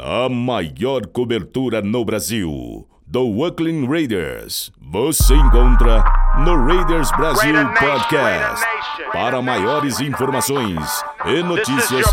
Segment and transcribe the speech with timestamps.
[0.00, 4.70] A maior cobertura no Brasil do Oakland Raiders.
[4.80, 6.04] Você encontra
[6.38, 8.64] no Raiders Brasil Podcast.
[9.12, 12.06] Para maiores informações e notícias,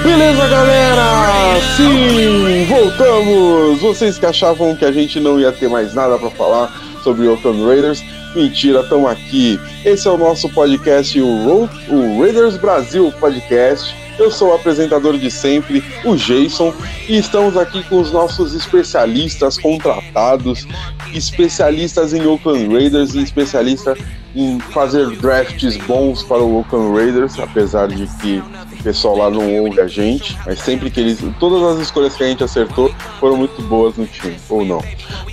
[0.08, 1.60] Beleza, galera?
[1.76, 3.82] Sim, voltamos!
[3.82, 7.62] Vocês que achavam que a gente não ia ter mais nada pra falar sobre Oakland
[7.66, 8.02] Raiders,
[8.34, 9.60] mentira, estamos aqui.
[9.84, 13.94] Esse é o nosso podcast, o, o Raiders Brasil Podcast.
[14.18, 16.74] Eu sou o apresentador de sempre, o Jason,
[17.10, 20.66] e estamos aqui com os nossos especialistas contratados,
[21.14, 23.96] especialistas em Oakland Raiders e especialista
[24.34, 28.42] em fazer drafts bons para o Oakland Raiders, apesar de que
[28.80, 31.20] o pessoal lá não ouve a gente, mas sempre que eles.
[31.40, 34.84] Todas as escolhas que a gente acertou foram muito boas no time, ou não.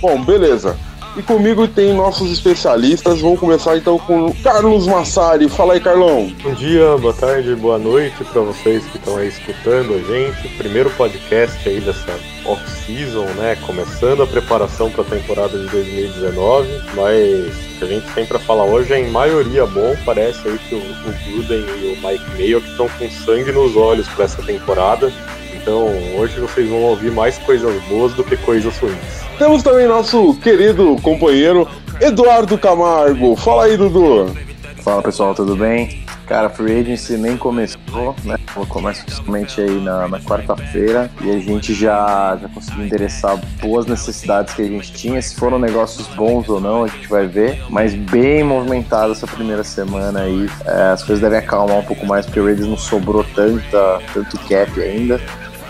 [0.01, 0.77] Bom, beleza.
[1.17, 3.21] E comigo tem nossos especialistas.
[3.21, 5.47] Vamos começar então com Carlos Massari.
[5.47, 6.29] Fala aí, Carlão.
[6.43, 10.49] Bom dia, boa tarde, boa noite para vocês que estão aí escutando a gente.
[10.57, 13.55] Primeiro podcast aí dessa off-season, né?
[13.65, 18.37] Começando a preparação para a temporada de 2019, mas o que a gente tem para
[18.37, 19.95] falar hoje é em maioria bom.
[20.05, 24.07] Parece aí que o, o Gruden e o Mike Mayo estão com sangue nos olhos
[24.09, 25.13] para essa temporada.
[25.53, 29.24] Então hoje vocês vão ouvir mais coisas boas do que coisas ruins.
[29.37, 31.67] Temos também nosso querido companheiro
[31.99, 33.35] Eduardo Camargo.
[33.35, 34.33] Fala aí, Dudu.
[34.81, 36.05] Fala pessoal, tudo bem?
[36.25, 38.35] Cara, a Free Agency nem começou, né?
[38.69, 44.53] Começa oficialmente aí na, na quarta-feira e a gente já, já conseguiu endereçar boas necessidades
[44.53, 45.21] que a gente tinha.
[45.21, 47.61] Se foram negócios bons ou não, a gente vai ver.
[47.69, 50.49] Mas bem movimentado essa primeira semana aí.
[50.65, 54.39] É, as coisas devem acalmar um pouco mais porque o Raiders não sobrou tanta, tanto
[54.47, 55.21] cap ainda.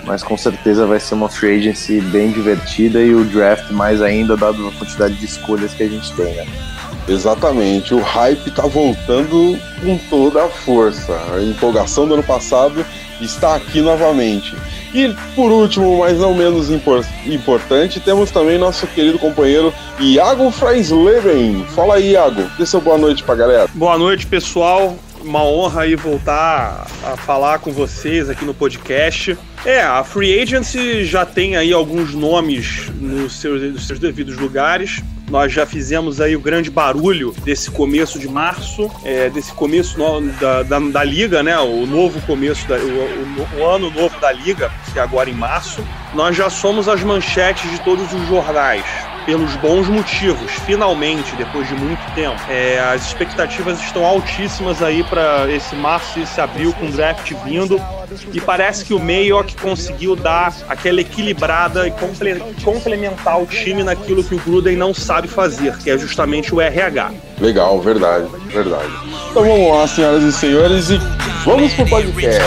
[0.05, 4.37] Mas com certeza vai ser uma free agency bem divertida e o draft mais ainda,
[4.37, 6.45] dado a quantidade de escolhas que a gente tem, né?
[7.07, 11.13] Exatamente, o hype tá voltando com toda a força.
[11.35, 12.83] A empolgação do ano passado
[13.21, 14.55] está aqui novamente.
[14.93, 21.65] E por último, mas não menos impor- importante, temos também nosso querido companheiro Iago Freisleben.
[21.75, 22.43] Fala aí, Iago.
[22.57, 23.67] Dê seu boa noite pra galera.
[23.73, 24.95] Boa noite, pessoal.
[25.25, 29.35] Uma honra aí voltar a falar com vocês aqui no podcast.
[29.65, 35.01] É, a Free Agency já tem aí alguns nomes nos seus, nos seus devidos lugares.
[35.27, 40.31] Nós já fizemos aí o grande barulho desse começo de março, é, desse começo no-
[40.33, 41.57] da, da, da liga, né?
[41.57, 45.33] O novo começo, da, o, o- o ano novo da liga, que é agora em
[45.33, 45.83] março.
[46.13, 48.85] Nós já somos as manchetes de todos os jornais
[49.25, 50.51] pelos bons motivos.
[50.65, 56.23] Finalmente, depois de muito tempo, É, as expectativas estão altíssimas aí para esse março e
[56.23, 57.81] esse abril com o draft vindo.
[58.31, 64.23] E parece que o Mayock conseguiu dar aquela equilibrada e comple- complementar o time naquilo
[64.23, 67.11] que o Gruden não sabe fazer, que é justamente o RH.
[67.39, 68.89] Legal, verdade, verdade.
[69.31, 70.97] Então vamos lá, senhoras e senhores, e
[71.43, 72.39] vamos pro podcast.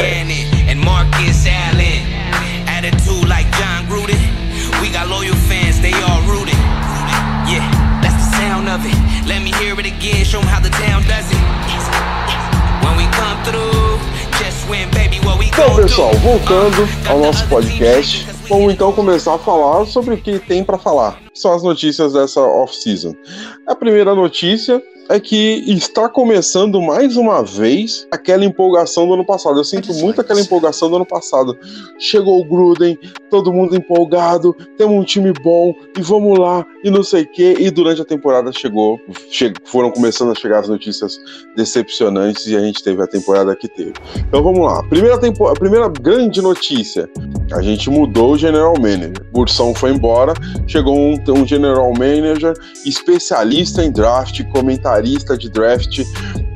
[15.60, 16.18] Então, pessoal, do.
[16.18, 16.76] voltando
[17.10, 21.20] ao nosso podcast, vamos então começar a falar sobre o que tem pra falar.
[21.34, 23.12] São as notícias dessa off-season.
[23.66, 29.58] A primeira notícia é que está começando mais uma vez aquela empolgação do ano passado.
[29.58, 31.56] Eu sinto muito aquela empolgação do ano passado.
[31.98, 32.98] Chegou o Gruden,
[33.30, 37.56] todo mundo empolgado, temos um time bom e vamos lá e não sei o quê.
[37.58, 38.98] E durante a temporada chegou,
[39.30, 41.18] che- foram começando a chegar as notícias
[41.56, 43.94] decepcionantes e a gente teve a temporada que teve.
[44.16, 44.82] Então vamos lá.
[44.88, 47.08] Primeira tempo, primeira grande notícia:
[47.52, 49.24] a gente mudou o general manager.
[49.32, 50.34] Bursão foi embora,
[50.66, 52.52] chegou um, um general manager
[52.84, 56.00] especialista em draft, comentarista de draft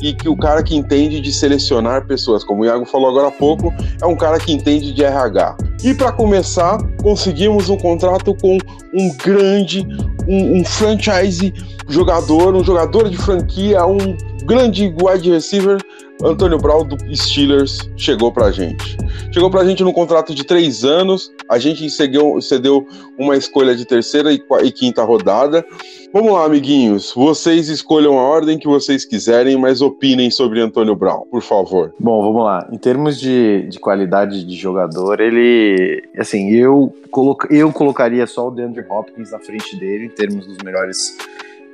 [0.02, 3.30] e que o cara que entende de selecionar pessoas, como o Iago falou agora há
[3.30, 5.56] pouco, é um cara que entende de RH.
[5.84, 8.58] E para começar, conseguimos um contrato com
[8.94, 9.86] um grande,
[10.26, 11.52] um, um franchise
[11.88, 15.78] jogador, um jogador de franquia, um grande wide receiver,
[16.22, 18.96] Antônio Brown do Steelers chegou pra gente.
[19.32, 21.32] Chegou pra gente num contrato de três anos.
[21.48, 22.86] A gente cedeu, cedeu
[23.18, 25.64] uma escolha de terceira e, e quinta rodada.
[26.12, 27.12] Vamos lá, amiguinhos.
[27.16, 31.92] Vocês escolham a ordem que vocês quiserem, mas opinem sobre Antônio Brown, por favor.
[31.98, 32.68] Bom, vamos lá.
[32.70, 36.04] Em termos de, de qualidade de jogador, ele.
[36.16, 40.58] Assim, eu, coloca, eu colocaria só o DeAndre Hopkins na frente dele, em termos dos
[40.58, 41.16] melhores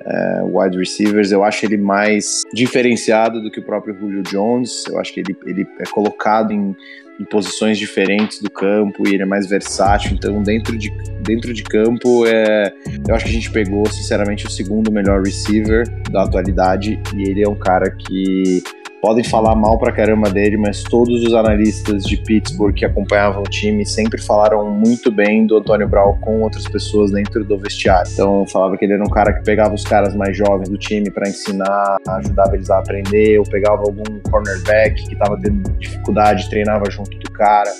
[0.08, 1.31] é, wide receivers.
[1.31, 4.84] Eu acho ele mais diferenciado do que o próprio Julio Jones.
[4.88, 6.75] Eu acho que ele, ele é colocado em,
[7.20, 10.12] em posições diferentes do campo e ele é mais versátil.
[10.14, 10.90] Então, dentro de,
[11.22, 12.72] dentro de campo, é,
[13.06, 17.43] eu acho que a gente pegou, sinceramente, o segundo melhor receiver da atualidade e ele
[17.43, 18.62] é um cara que
[19.00, 23.48] podem falar mal pra caramba dele, mas todos os analistas de Pittsburgh que acompanhavam o
[23.48, 28.10] time sempre falaram muito bem do Antônio Brown com outras pessoas dentro do vestiário.
[28.12, 31.10] Então falava que ele era um cara que pegava os caras mais jovens do time
[31.10, 36.90] para ensinar, ajudava eles a aprender, ou pegava algum cornerback que estava tendo dificuldade, treinava
[36.90, 37.70] junto do cara.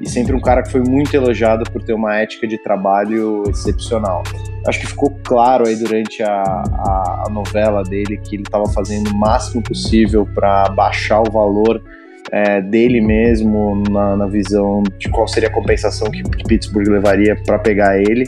[0.00, 4.22] E sempre um cara que foi muito elogiado por ter uma ética de trabalho excepcional.
[4.66, 9.10] Acho que ficou claro aí durante a, a, a novela dele que ele estava fazendo
[9.10, 11.82] o máximo possível para baixar o valor
[12.30, 17.34] é, dele mesmo na, na, visão de qual seria a compensação que, que Pittsburgh levaria
[17.44, 18.24] para pegar ele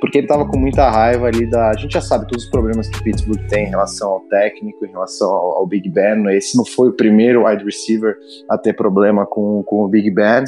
[0.00, 1.70] porque ele estava com muita raiva ali da.
[1.70, 4.90] A gente já sabe todos os problemas que Pittsburgh tem em relação ao técnico, em
[4.90, 6.26] relação ao, ao Big Ben.
[6.34, 8.16] Esse não foi o primeiro wide receiver
[8.48, 10.44] a ter problema com, com o Big Ben.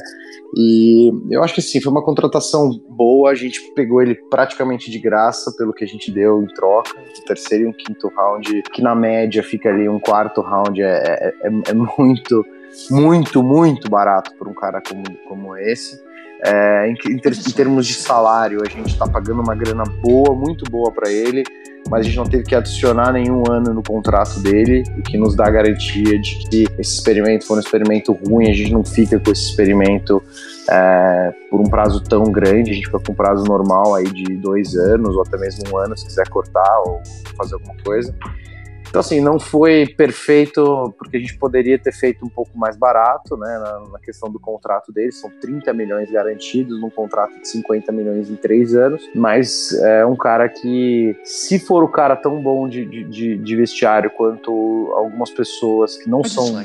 [0.56, 3.31] E eu acho que sim, foi uma contratação boa.
[3.31, 6.91] A gente pegou ele praticamente de graça pelo que a gente deu em troca.
[6.99, 10.81] Um terceiro e um quinto round, que na média fica ali um quarto round.
[10.83, 12.45] É, é, é, é muito,
[12.91, 16.08] muito, muito barato para um cara como, como esse.
[16.44, 20.64] É, em, ter, em, termos de salário, a gente está pagando uma grana boa, muito
[20.70, 21.43] boa para ele,
[21.90, 25.35] mas a gente não teve que adicionar nenhum ano no contrato dele, o que nos
[25.35, 29.19] dá a garantia de que esse experimento for um experimento ruim, a gente não fica
[29.19, 30.23] com esse experimento
[30.70, 34.37] é, por um prazo tão grande, a gente fica com um prazo normal aí de
[34.37, 37.02] dois anos, ou até mesmo um ano, se quiser cortar ou
[37.37, 38.14] fazer alguma coisa.
[38.88, 43.37] Então, assim, não foi perfeito, porque a gente poderia ter feito um pouco mais barato,
[43.37, 47.93] né, na, na, questão do contrato dele, são 30 milhões garantidos num contrato de 50
[47.93, 52.67] milhões em três anos, mas é um cara que, se for o cara tão bom
[52.67, 56.56] de, de, de vestiário quanto algumas pessoas que não são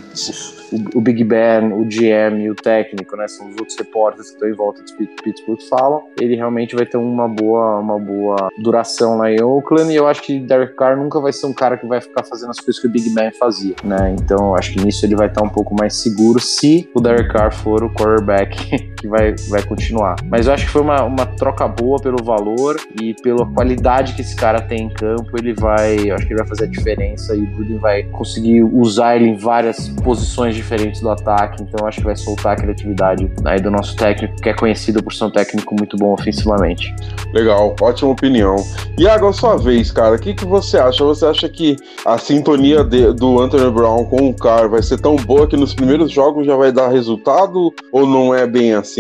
[0.72, 4.36] o, o, Big Ben, o GM e o técnico, né, são os outros repórteres que
[4.36, 9.18] estão em volta de Pittsburgh falam, ele realmente vai ter uma boa, uma boa duração
[9.18, 11.86] lá em Oakland, e eu acho que Derek Carr nunca vai ser um cara que
[11.86, 14.16] vai ficar ficar fazendo as coisas que o Big Ben fazia, né?
[14.20, 17.52] Então acho que nisso ele vai estar um pouco mais seguro se o Derek Carr
[17.52, 20.16] for o quarterback que vai, vai continuar.
[20.30, 24.22] Mas eu acho que foi uma, uma troca boa pelo valor e pela qualidade que
[24.22, 27.36] esse cara tem em campo, ele vai, eu acho que ele vai fazer a diferença
[27.36, 32.00] e o Gruden vai conseguir usar ele em várias posições diferentes do ataque, então acho
[32.00, 35.32] que vai soltar a criatividade aí do nosso técnico, que é conhecido por ser um
[35.32, 36.96] técnico muito bom ofensivamente.
[37.34, 38.56] Legal, ótima opinião.
[38.98, 41.04] E agora sua vez, cara, o que, que você acha?
[41.04, 41.76] Você acha que
[42.06, 45.74] a sintonia de, do Anthony Brown com o Carr vai ser tão boa que nos
[45.74, 48.93] primeiros jogos já vai dar resultado ou não é bem assim?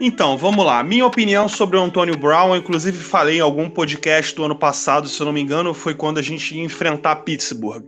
[0.00, 0.82] Então, vamos lá.
[0.82, 5.08] Minha opinião sobre o Antônio Brown, eu inclusive falei em algum podcast do ano passado,
[5.08, 7.84] se eu não me engano, foi quando a gente ia enfrentar Pittsburgh.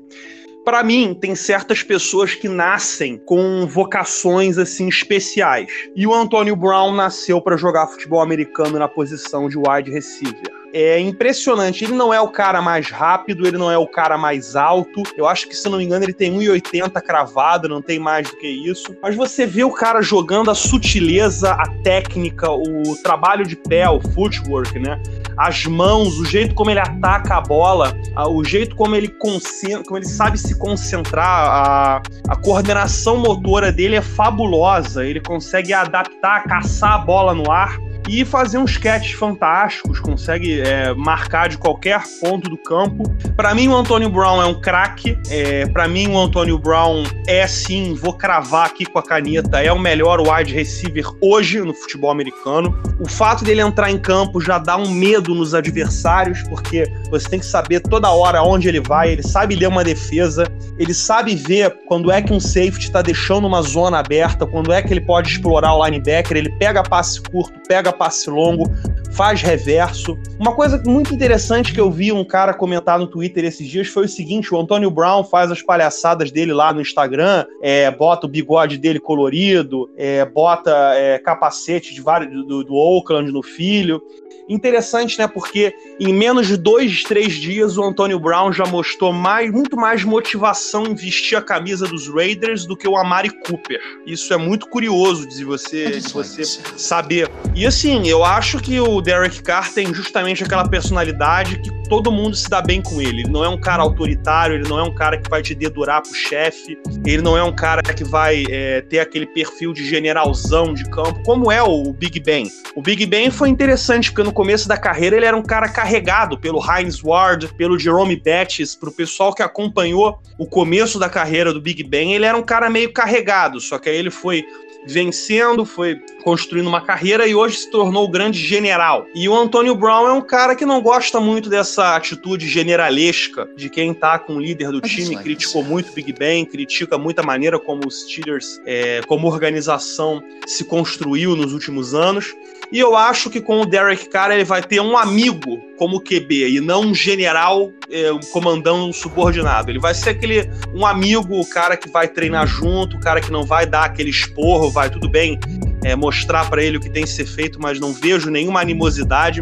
[0.64, 5.70] Para mim, tem certas pessoas que nascem com vocações assim especiais.
[5.96, 10.98] E o Antônio Brown nasceu para jogar futebol americano na posição de wide receiver é
[10.98, 11.84] impressionante.
[11.84, 15.02] Ele não é o cara mais rápido, ele não é o cara mais alto.
[15.16, 18.36] Eu acho que, se não me engano, ele tem 1,80 cravado, não tem mais do
[18.36, 18.96] que isso.
[19.02, 24.00] Mas você vê o cara jogando a sutileza, a técnica, o trabalho de pé, o
[24.00, 25.00] footwork, né?
[25.36, 27.94] As mãos, o jeito como ele ataca a bola,
[28.28, 33.96] o jeito como ele, concentra, como ele sabe se concentrar, a, a coordenação motora dele
[33.96, 35.04] é fabulosa.
[35.04, 37.78] Ele consegue adaptar, caçar a bola no ar
[38.10, 43.04] e fazer uns sketches fantásticos, consegue é, marcar de qualquer ponto do campo.
[43.36, 45.16] Para mim, o Antônio Brown é um craque.
[45.30, 49.72] É, para mim, o Antônio Brown é sim, vou cravar aqui com a caneta, é
[49.72, 52.76] o melhor wide receiver hoje no futebol americano.
[52.98, 57.38] O fato dele entrar em campo já dá um medo nos adversários, porque você tem
[57.38, 61.76] que saber toda hora onde ele vai, ele sabe ler uma defesa, ele sabe ver
[61.86, 65.30] quando é que um safety está deixando uma zona aberta, quando é que ele pode
[65.30, 68.64] explorar o linebacker, ele pega passe curto, pega passe longo,
[69.12, 70.16] faz reverso.
[70.38, 74.04] Uma coisa muito interessante que eu vi um cara comentar no Twitter esses dias foi
[74.04, 78.30] o seguinte: o Antônio Brown faz as palhaçadas dele lá no Instagram, é, bota o
[78.30, 84.02] bigode dele colorido, é, bota é, capacete de vários, do, do Oakland no filho.
[84.50, 85.28] Interessante, né?
[85.28, 90.02] Porque em menos de dois, três dias o Antônio Brown já mostrou mais, muito mais
[90.02, 93.80] motivação em vestir a camisa dos Raiders do que o Amari Cooper.
[94.04, 96.42] Isso é muito curioso de você, de você
[96.76, 97.30] saber.
[97.54, 102.12] E assim, eu acho que o o Derek Carr tem justamente aquela personalidade que todo
[102.12, 103.22] mundo se dá bem com ele.
[103.22, 106.02] Ele não é um cara autoritário, ele não é um cara que vai te dedurar
[106.02, 110.74] pro chefe, ele não é um cara que vai é, ter aquele perfil de generalzão
[110.74, 112.46] de campo, como é o Big Ben.
[112.76, 116.38] O Big Ben foi interessante, porque no começo da carreira ele era um cara carregado
[116.38, 121.60] pelo Heinz Ward, pelo Jerome Bettis, pro pessoal que acompanhou o começo da carreira do
[121.60, 124.44] Big Ben, ele era um cara meio carregado, só que aí ele foi
[124.86, 129.06] vencendo, foi construindo uma carreira e hoje se tornou o grande general.
[129.14, 133.68] E o Antônio Brown é um cara que não gosta muito dessa atitude generalesca de
[133.68, 137.22] quem tá com o líder do time, criticou muito o Big Ben, critica muito a
[137.22, 142.34] maneira como os Steelers, é, como organização, se construiu nos últimos anos.
[142.72, 146.46] E eu acho que com o Derek Carr ele vai ter um amigo como QB
[146.50, 149.70] e não um general é, comandando um subordinado.
[149.70, 153.32] Ele vai ser aquele um amigo, o cara que vai treinar junto, o cara que
[153.32, 155.40] não vai dar aquele esporro, vai tudo bem
[155.84, 159.40] é, mostrar para ele o que tem que ser feito, mas não vejo nenhuma animosidade.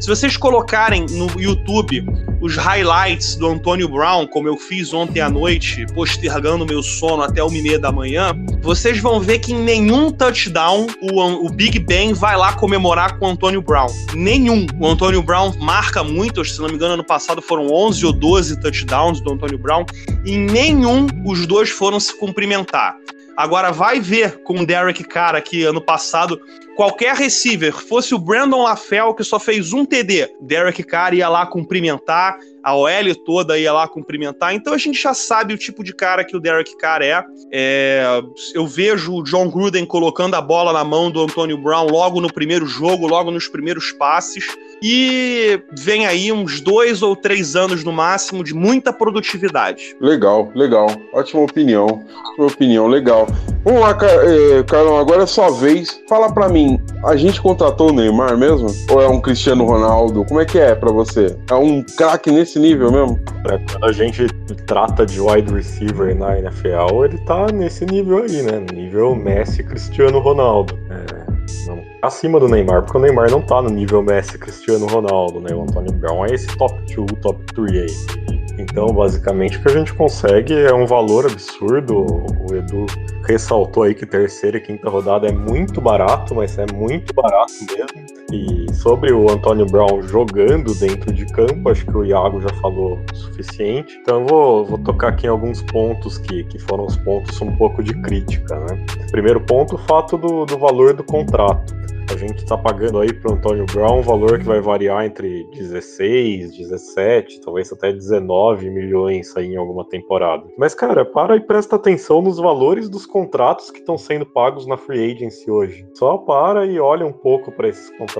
[0.00, 2.04] Se vocês colocarem no YouTube
[2.40, 7.42] os highlights do Antônio Brown, como eu fiz ontem à noite, postergando meu sono até
[7.42, 11.78] uma e meia da manhã, vocês vão ver que em nenhum touchdown o, o Big
[11.78, 13.86] Ben vai lá comemorar com o Antônio Brown.
[14.14, 14.66] Nenhum.
[14.78, 18.60] O Antônio Brown marca muito, se não me engano, ano passado foram 11 ou 12
[18.60, 19.84] touchdowns do Antônio Brown,
[20.24, 22.96] e em nenhum os dois foram se cumprimentar.
[23.36, 26.40] Agora vai ver com o Derek Carr aqui ano passado,
[26.74, 31.46] qualquer receiver, fosse o Brandon LaFell que só fez um TD, Derek Carr ia lá
[31.46, 34.54] cumprimentar, a OL toda ia lá cumprimentar.
[34.54, 37.24] Então a gente já sabe o tipo de cara que o Derek Carr é.
[37.52, 38.22] é.
[38.54, 42.32] eu vejo o John Gruden colocando a bola na mão do Antonio Brown logo no
[42.32, 44.44] primeiro jogo, logo nos primeiros passes.
[44.82, 49.96] E vem aí uns dois ou três anos no máximo de muita produtividade.
[50.00, 50.86] Legal, legal.
[51.12, 52.04] Ótima opinião.
[52.32, 53.26] Ótima opinião, legal.
[53.64, 56.00] Vamos lá, eh, Carlão, agora é sua vez.
[56.08, 58.68] Fala para mim, a gente contratou o Neymar mesmo?
[58.90, 60.24] Ou é um Cristiano Ronaldo?
[60.24, 61.36] Como é que é para você?
[61.50, 63.18] É um craque nesse nível mesmo?
[63.50, 64.26] É, quando a gente
[64.66, 68.64] trata de wide receiver na NFL, ele tá nesse nível aí, né?
[68.72, 70.78] Nível Messi Cristiano Ronaldo.
[70.90, 71.25] É,
[71.66, 75.54] não, acima do Neymar, porque o Neymar não tá no nível Messi Cristiano Ronaldo, né?
[75.54, 78.46] O Antônio Brown é esse top 2, top 3 aí.
[78.58, 82.06] Então, basicamente, o que a gente consegue é um valor absurdo.
[82.48, 82.86] O Edu
[83.26, 88.15] ressaltou aí que terceira e quinta rodada é muito barato, mas é muito barato mesmo.
[88.32, 92.98] E sobre o Antônio Brown jogando dentro de campo, acho que o Iago já falou
[93.12, 93.98] o suficiente.
[94.02, 97.54] Então, eu vou, vou tocar aqui em alguns pontos que, que foram os pontos um
[97.56, 98.84] pouco de crítica, né?
[99.10, 101.74] Primeiro ponto, o fato do, do valor do contrato.
[102.08, 105.44] A gente está pagando aí para o Antônio Brown um valor que vai variar entre
[105.52, 110.44] 16, 17, talvez até 19 milhões aí em alguma temporada.
[110.56, 114.76] Mas, cara, para e presta atenção nos valores dos contratos que estão sendo pagos na
[114.76, 115.86] Free Agency hoje.
[115.94, 118.15] Só para e olha um pouco para esses contratos.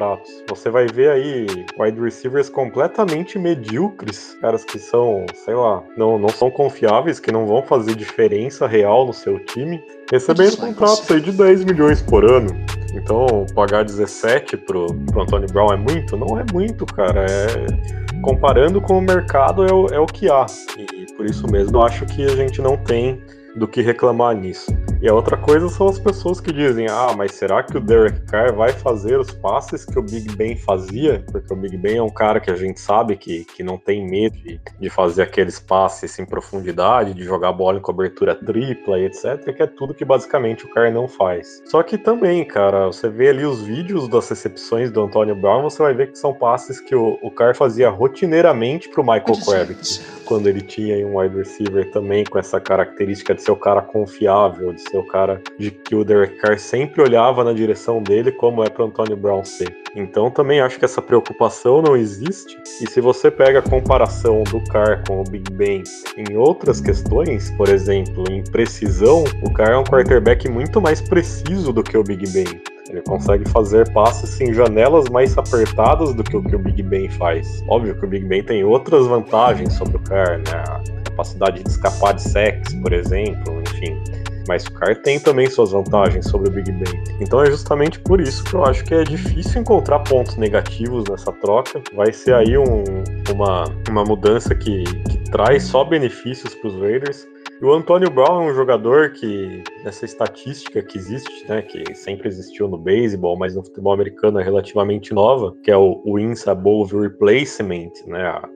[0.49, 1.47] Você vai ver aí
[1.79, 7.47] wide receivers completamente medíocres, caras que são, sei lá, não, não são confiáveis, que não
[7.47, 12.51] vão fazer diferença real no seu time, recebendo contratos aí de 10 milhões por ano.
[12.95, 16.17] Então, pagar 17 pro, pro Antônio Brown é muito?
[16.17, 17.25] Não é muito, cara.
[17.25, 20.47] É, comparando com o mercado, é o, é o que há.
[20.79, 23.23] E por isso mesmo eu acho que a gente não tem
[23.57, 24.71] do que reclamar nisso.
[25.01, 28.21] E a outra coisa são as pessoas que dizem: ah, mas será que o Derek
[28.27, 31.25] Carr vai fazer os passes que o Big Ben fazia?
[31.31, 34.07] Porque o Big Ben é um cara que a gente sabe que, que não tem
[34.07, 39.07] medo de, de fazer aqueles passes em profundidade, de jogar bola em cobertura tripla e
[39.07, 41.63] etc., que é tudo que basicamente o Carr não faz.
[41.67, 45.83] Só que também, cara, você vê ali os vídeos das recepções do Antônio Brown, você
[45.83, 50.49] vai ver que são passes que o, o Carr fazia rotineiramente pro Michael Kravitz, quando
[50.49, 54.81] ele tinha um wide receiver também com essa característica de ser o cara confiável, de
[54.81, 58.69] ser o cara de que o Derek Carr sempre olhava na direção dele, como é
[58.69, 59.75] para Antônio Brown ser.
[59.95, 62.59] Então também acho que essa preocupação não existe.
[62.83, 65.83] E se você pega a comparação do Carr com o Big Ben
[66.17, 71.73] em outras questões, por exemplo, em precisão, o Carr é um quarterback muito mais preciso
[71.73, 72.61] do que o Big Ben.
[72.91, 77.09] Ele consegue fazer passes em janelas mais apertadas do que o que o Big Ben
[77.11, 77.65] faz.
[77.69, 80.96] Óbvio que o Big Ben tem outras vantagens sobre o Carr, né?
[81.17, 83.99] Capacidade de escapar de sexo, por exemplo, enfim.
[84.47, 87.03] Mas o Carr tem também suas vantagens sobre o Big Ben.
[87.21, 91.33] Então é justamente por isso que eu acho que é difícil encontrar pontos negativos nessa
[91.33, 91.83] troca.
[91.95, 92.85] Vai ser aí um,
[93.33, 97.27] uma, uma mudança que, que traz só benefícios para os Raiders.
[97.63, 102.69] O Antônio Brown é um jogador que, nessa estatística que existe, né, que sempre existiu
[102.69, 107.93] no beisebol, mas no futebol americano é relativamente nova, que é o wins above replacement,
[108.07, 108.47] né, a,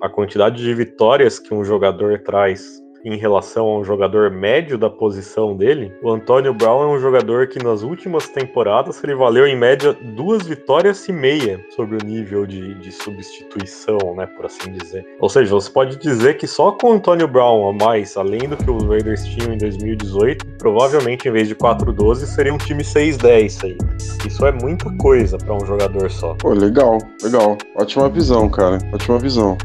[0.00, 4.90] a quantidade de vitórias que um jogador traz em relação a um jogador médio da
[4.90, 9.56] posição dele, o Antônio Brown é um jogador que nas últimas temporadas ele valeu em
[9.56, 15.04] média duas vitórias e meia sobre o nível de, de substituição, né, por assim dizer.
[15.20, 18.56] Ou seja, você pode dizer que só com o Antônio Brown a mais, além do
[18.56, 23.64] que os Raiders tinham em 2018, provavelmente em vez de 4-12 seria um time 6-10
[23.64, 23.78] aí.
[24.26, 26.34] Isso é muita coisa para um jogador só.
[26.34, 27.56] Pô, legal, legal.
[27.76, 28.78] Ótima visão, cara.
[28.92, 29.56] Ótima visão.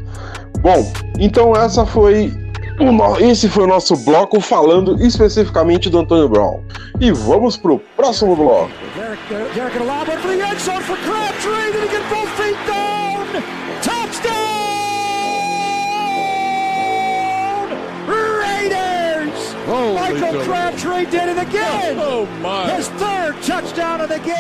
[0.62, 2.32] Bom, então essa foi
[2.80, 3.20] no...
[3.20, 6.64] esse foi o nosso bloco falando especificamente do Antônio Brown.
[7.00, 8.70] E vamos pro próximo bloco.
[19.68, 21.98] Michael Crabtree did it again.
[22.00, 22.72] Oh, my.
[22.76, 22.88] His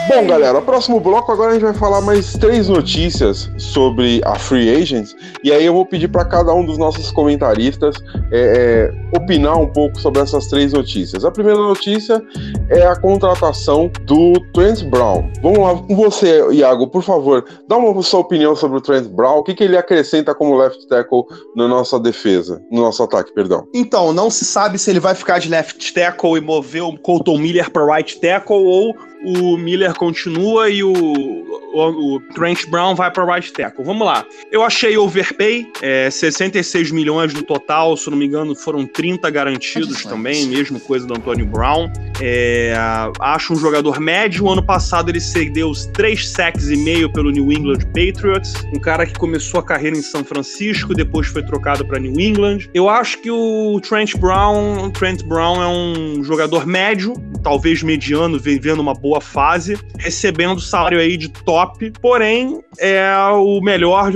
[0.10, 4.70] Bom, galera, próximo bloco agora a gente vai falar mais três notícias sobre a Free
[4.76, 7.96] Agents e aí eu vou pedir para cada um dos nossos comentaristas
[8.32, 11.26] é, é, opinar um pouco sobre essas três notícias.
[11.26, 12.22] A primeira notícia
[12.70, 15.32] é a contratação do Trent Brown.
[15.42, 19.40] Vamos lá com você, Iago, por favor, dá uma sua opinião sobre o Trent Brown.
[19.40, 21.24] O que, que ele acrescenta como left tackle
[21.56, 23.68] na nossa defesa, no nosso ataque, perdão?
[23.74, 27.38] Então, não se sabe se ele vai ficar de left tackle e mover o Colton
[27.38, 28.96] Miller para right tackle ou
[29.26, 33.84] o Miller continua e o, o, o Trent Brown vai para right tackle.
[33.84, 34.26] Vamos lá.
[34.52, 40.04] Eu achei overpay, é, 66 milhões no total, se não me engano, foram 30 garantidos
[40.04, 41.92] também, mesmo coisa do Antônio Brown.
[42.22, 42.74] É,
[43.20, 44.48] acho um jogador médio.
[44.50, 49.06] Ano passado ele cedeu os 3 sacks e meio pelo New England Patriots, um cara
[49.06, 52.70] que começou a carreira em São Francisco, depois foi trocado para New England.
[52.74, 57.14] Eu acho que o Trent Brown, Trent Brown é um jogador médio,
[57.44, 64.12] talvez mediano, vivendo uma boa fase, recebendo salário aí de top, porém é o melhor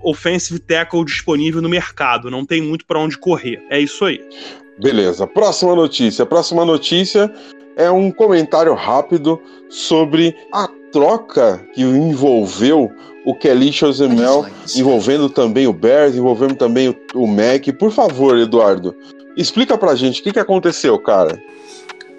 [0.00, 3.64] offensive tackle disponível no mercado, não tem muito para onde correr.
[3.70, 4.20] É isso aí.
[4.78, 5.26] Beleza.
[5.26, 6.26] Próxima notícia.
[6.26, 7.32] Próxima notícia
[7.76, 12.90] é um comentário rápido sobre a troca que envolveu
[13.24, 17.66] o Kelly Chozemel, envolvendo também o Bears, envolvendo também o, o Mac.
[17.78, 18.94] Por favor, Eduardo,
[19.36, 21.40] explica pra gente o que, que aconteceu, cara.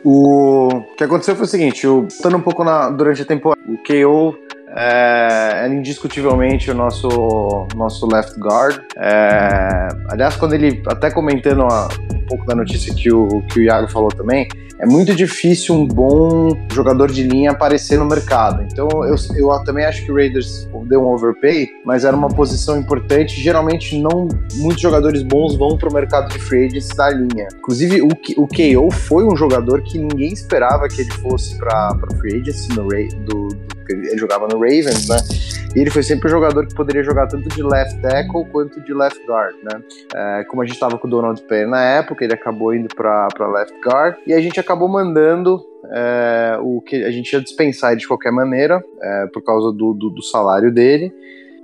[0.03, 3.77] O que aconteceu foi o seguinte, eu estando um pouco na, durante a temporada, o
[3.77, 4.38] KO
[4.75, 8.81] é, indiscutivelmente o nosso, nosso left guard.
[8.98, 11.88] É, aliás, quando ele, até comentando uma,
[12.25, 14.47] pouco da notícia que o, que o Iago falou também,
[14.79, 18.63] é muito difícil um bom jogador de linha aparecer no mercado.
[18.63, 22.77] Então eu, eu também acho que o Raiders deu um overpay, mas era uma posição
[22.77, 23.39] importante.
[23.39, 27.47] Geralmente não muitos jogadores bons vão para o mercado de free agents da linha.
[27.57, 32.41] Inclusive o, o KO foi um jogador que ninguém esperava que ele fosse para free
[32.41, 32.88] agents no,
[33.25, 35.17] do, do ele jogava no Ravens, né?
[35.76, 38.93] E ele foi sempre um jogador que poderia jogar tanto de left tackle quanto de
[38.93, 39.82] left guard, né?
[40.15, 43.48] É, como a gente estava com o Donald Penn na época, ele acabou indo para
[43.48, 45.60] left guard e a gente acabou mandando
[45.91, 49.93] é, o que a gente ia dispensar ele de qualquer maneira é, por causa do,
[49.93, 51.12] do, do salário dele.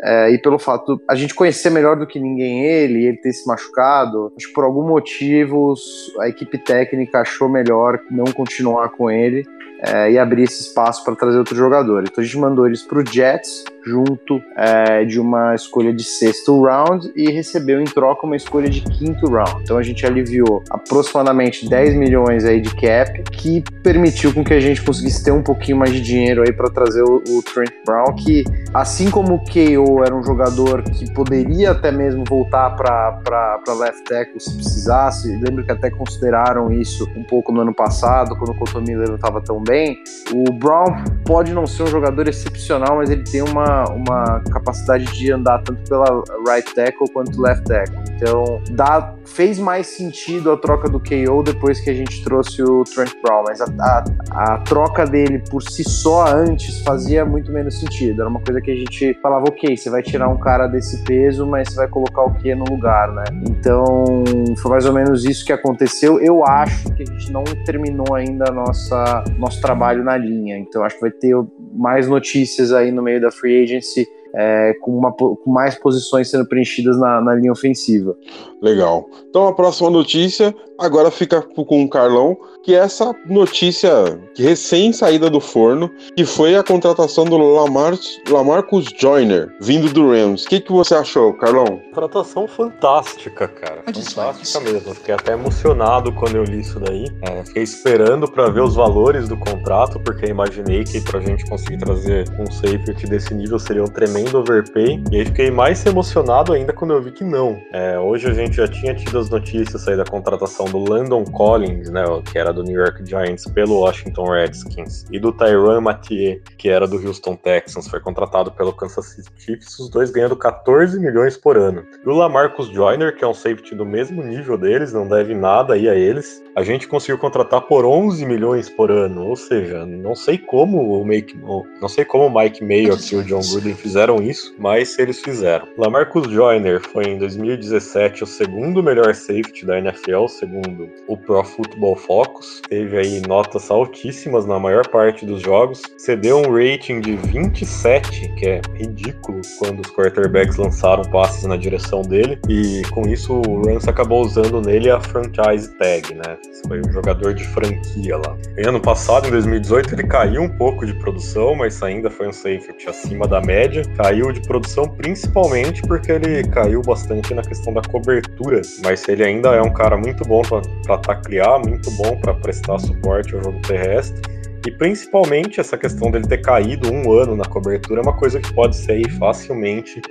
[0.01, 3.45] É, e pelo fato a gente conhecer melhor do que ninguém ele, ele ter se
[3.45, 5.73] machucado, acho que por algum motivo
[6.21, 9.43] a equipe técnica achou melhor não continuar com ele
[9.81, 12.03] é, e abrir esse espaço para trazer outro jogador.
[12.03, 16.61] Então a gente mandou eles para o Jets junto é, de uma escolha de sexto
[16.61, 19.63] round e recebeu em troca uma escolha de quinto round.
[19.63, 24.59] Então a gente aliviou aproximadamente 10 milhões aí de cap, que permitiu com que a
[24.59, 28.13] gente conseguisse ter um pouquinho mais de dinheiro aí para trazer o, o, Trent Brown,
[28.15, 34.03] que assim como o KO era um jogador que poderia até mesmo voltar para left
[34.03, 38.55] tackle se precisasse, lembro que até consideraram isso um pouco no ano passado, quando o
[38.55, 39.97] Colton Miller não estava tão bem.
[40.33, 45.31] O Brown pode não ser um jogador excepcional, mas ele tem uma uma, capacidade de
[45.31, 47.97] andar tanto pela right tackle quanto left tackle.
[48.15, 52.83] Então, dá, fez mais sentido a troca do KO depois que a gente trouxe o
[52.83, 57.79] Trent Brown, mas a, a, a troca dele por si só antes fazia muito menos
[57.79, 58.21] sentido.
[58.21, 61.45] Era uma coisa que a gente falava, ok, você vai tirar um cara desse peso,
[61.45, 63.23] mas você vai colocar o que no lugar, né?
[63.47, 64.23] Então,
[64.57, 66.19] foi mais ou menos isso que aconteceu.
[66.19, 70.95] Eu acho que a gente não terminou ainda nossa nosso trabalho na linha, então acho
[70.95, 71.35] que vai ter
[71.73, 76.45] mais notícias aí no meio da free agency é, com, uma, com mais posições sendo
[76.47, 78.15] preenchidas na, na linha ofensiva.
[78.61, 79.09] Legal.
[79.29, 83.91] Então a próxima notícia agora fica com o Carlão, que é essa notícia
[84.37, 87.97] recém saída do forno, que foi a contratação do Lamar,
[88.29, 90.45] Lamarcus Joyner, vindo do Rams.
[90.45, 91.79] O que, que você achou, Carlão?
[91.93, 93.83] Contratação fantástica, cara.
[93.85, 94.93] Fantástica mesmo.
[94.93, 97.07] Fiquei até emocionado quando eu li isso daí.
[97.21, 101.77] É, fiquei esperando para ver os valores do contrato, porque imaginei que pra gente conseguir
[101.77, 103.87] trazer um safety desse nível seria um
[104.19, 105.03] tremendo tremendo overpay.
[105.11, 107.61] E aí fiquei mais emocionado ainda quando eu vi que não.
[107.71, 111.89] É, hoje a gente já tinha tido as notícias aí da contratação do Landon Collins,
[111.89, 116.69] né, que era do New York Giants pelo Washington Redskins, e do Tyrann Mathieu, que
[116.69, 121.37] era do Houston Texans, foi contratado pelo Kansas City Chiefs, os dois ganhando 14 milhões
[121.37, 121.83] por ano.
[122.05, 125.73] E o Lamarcus Joyner, que é um safety do mesmo nível deles, não deve nada
[125.73, 130.15] aí a eles, a gente conseguiu contratar por 11 milhões por ano, ou seja, não
[130.15, 134.08] sei como o Make, não sei como o Mike Mayock e o John Gruden fizeram
[134.17, 135.67] isso, mas eles fizeram.
[135.77, 141.95] Lamarcus Joyner foi em 2017 o segundo melhor safety da NFL, segundo o Pro Football
[141.95, 148.33] Focus, teve aí notas altíssimas na maior parte dos jogos, cedeu um rating de 27,
[148.35, 153.65] que é ridículo quando os quarterbacks lançaram passes na direção dele, e com isso o
[153.65, 156.37] Rams acabou usando nele a franchise tag, né?
[156.67, 158.37] Foi um jogador de franquia lá.
[158.57, 162.33] E ano passado, em 2018, ele caiu um pouco de produção, mas ainda foi um
[162.33, 163.83] safety acima da média.
[164.01, 169.49] Caiu de produção principalmente porque ele caiu bastante na questão da cobertura, mas ele ainda
[169.49, 174.21] é um cara muito bom para taclear, muito bom para prestar suporte ao jogo terrestre.
[174.65, 178.53] E principalmente essa questão dele ter caído um ano na cobertura é uma coisa que
[178.53, 180.01] pode ser facilmente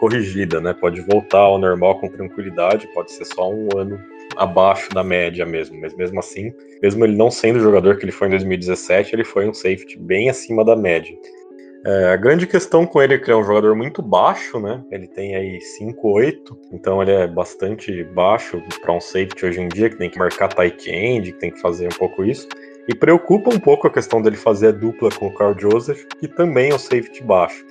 [0.00, 0.74] corrigida, né?
[0.74, 3.96] Pode voltar ao normal com tranquilidade, pode ser só um ano
[4.36, 8.12] abaixo da média mesmo, mas mesmo assim, mesmo ele não sendo o jogador que ele
[8.12, 11.16] foi em 2017, ele foi um safety bem acima da média.
[11.88, 14.82] É, a grande questão com ele é que ele é um jogador muito baixo, né?
[14.90, 19.88] Ele tem aí 5'8", então ele é bastante baixo para um safety hoje em dia,
[19.88, 22.48] que tem que marcar tight end, que tem que fazer um pouco isso.
[22.88, 26.26] E preocupa um pouco a questão dele fazer a dupla com o Carl Joseph, que
[26.26, 27.64] também é um safety baixo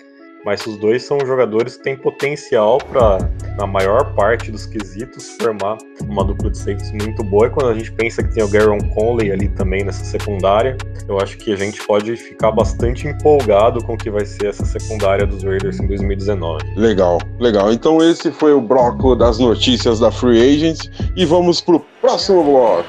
[0.45, 3.17] mas os dois são jogadores que têm potencial para,
[3.57, 7.47] na maior parte dos quesitos, formar uma dupla de safeties muito boa.
[7.47, 10.77] E quando a gente pensa que tem o Garon Conley ali também nessa secundária,
[11.09, 14.63] eu acho que a gente pode ficar bastante empolgado com o que vai ser essa
[14.63, 16.63] secundária dos Raiders em 2019.
[16.75, 17.73] Legal, legal.
[17.73, 22.85] Então esse foi o bloco das notícias da Free Agents e vamos pro próximo bloco.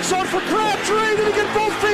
[0.00, 1.89] Michael Crabtree did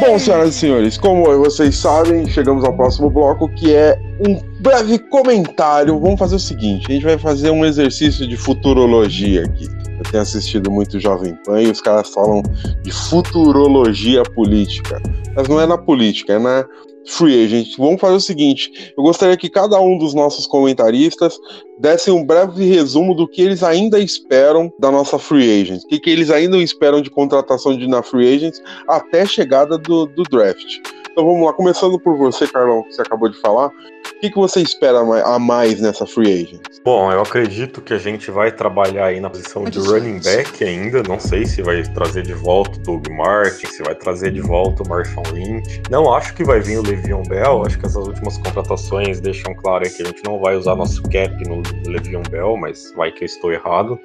[0.00, 4.98] Bom, senhoras e senhores, como vocês sabem, chegamos ao próximo bloco que é um breve
[4.98, 5.98] comentário.
[5.98, 9.68] Vamos fazer o seguinte: a gente vai fazer um exercício de futurologia aqui.
[9.98, 12.42] Eu tenho assistido muito Jovem Pan e os caras falam
[12.82, 15.00] de futurologia política.
[15.36, 16.64] Mas não é na política, é na
[17.06, 17.76] free agent.
[17.76, 21.38] Vamos fazer o seguinte: eu gostaria que cada um dos nossos comentaristas
[21.78, 25.98] desse um breve resumo do que eles ainda esperam da nossa free agent, o que,
[25.98, 28.54] que eles ainda esperam de contratação de na free agent
[28.86, 30.78] até chegada do, do draft.
[31.20, 33.66] Então vamos lá, começando por você, Carlão, que você acabou de falar.
[33.66, 36.62] O que, que você espera a mais nessa free agent?
[36.82, 41.02] Bom, eu acredito que a gente vai trabalhar aí na posição de running back ainda.
[41.02, 44.82] Não sei se vai trazer de volta o Doug Martin, se vai trazer de volta
[44.82, 45.82] o Marshawn Lynch.
[45.90, 47.66] Não acho que vai vir o Le'Veon Bell.
[47.66, 51.34] Acho que essas últimas contratações deixam claro que a gente não vai usar nosso cap
[51.46, 54.00] no Le'Veon Bell, mas vai que eu estou errado.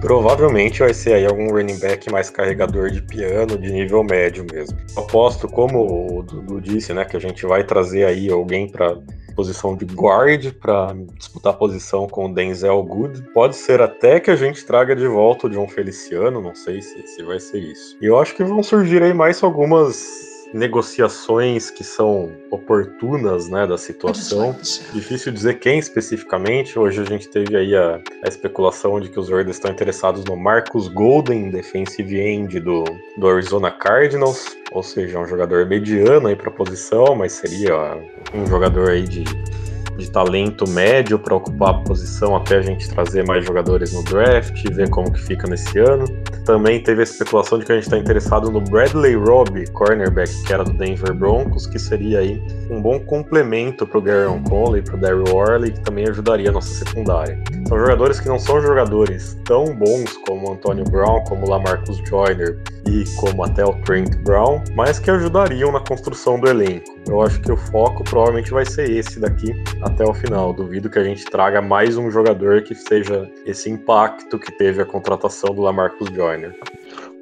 [0.00, 4.76] Provavelmente vai ser aí algum running back mais carregador de piano, de nível médio mesmo.
[4.96, 8.96] Aposto, como o Dudu disse, né, que a gente vai trazer aí alguém para
[9.34, 13.22] posição de guard para disputar posição com o Denzel Good.
[13.32, 17.06] Pode ser até que a gente traga de volta o John Feliciano, não sei se,
[17.06, 17.96] se vai ser isso.
[18.00, 23.76] E eu acho que vão surgir aí mais algumas negociações que são oportunas, né, da
[23.76, 24.56] situação.
[24.92, 26.78] Difícil dizer quem especificamente.
[26.78, 30.36] Hoje a gente teve aí a, a especulação de que os Raiders estão interessados no
[30.36, 32.84] Marcus Golden, defensive end do,
[33.18, 37.74] do Arizona Cardinals, ou seja, um jogador mediano aí para a posição, mas seria
[38.32, 39.24] um jogador aí de
[39.96, 44.64] de talento médio para ocupar a posição até a gente trazer mais jogadores no draft
[44.64, 46.04] e ver como que fica nesse ano.
[46.44, 50.52] Também teve a especulação de que a gente está interessado no Bradley Robb, cornerback que
[50.52, 54.96] era do Denver Broncos, que seria aí um bom complemento para o Garon Conley, para
[54.96, 57.38] o Daryl Worley, que também ajudaria a nossa secundária.
[57.66, 63.04] São jogadores que não são jogadores tão bons como Antonio Brown, como Lamarcus Joyner e
[63.16, 66.84] como até o Trent Brown, mas que ajudariam na construção do elenco.
[67.08, 70.52] Eu acho que o foco provavelmente vai ser esse daqui até o final.
[70.52, 74.86] Duvido que a gente traga mais um jogador que seja esse impacto que teve a
[74.86, 76.54] contratação do Lamarcus Joyner.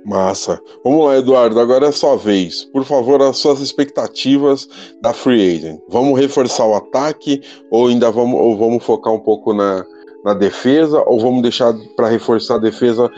[0.05, 0.61] Massa.
[0.83, 2.64] Vamos lá, Eduardo, agora é sua vez.
[2.64, 4.68] Por favor, as suas expectativas
[5.00, 5.81] da Free Agent.
[5.88, 9.85] Vamos reforçar o ataque ou ainda vamos, ou vamos focar um pouco na,
[10.24, 13.11] na defesa ou vamos deixar para reforçar a defesa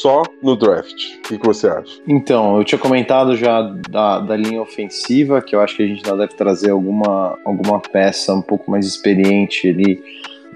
[0.00, 1.16] só no draft?
[1.18, 2.00] O que, que, você acha?
[2.06, 6.04] Então, eu tinha comentado já da, da linha ofensiva, que eu acho que a gente
[6.04, 10.02] ainda deve trazer alguma, alguma peça um pouco mais experiente ali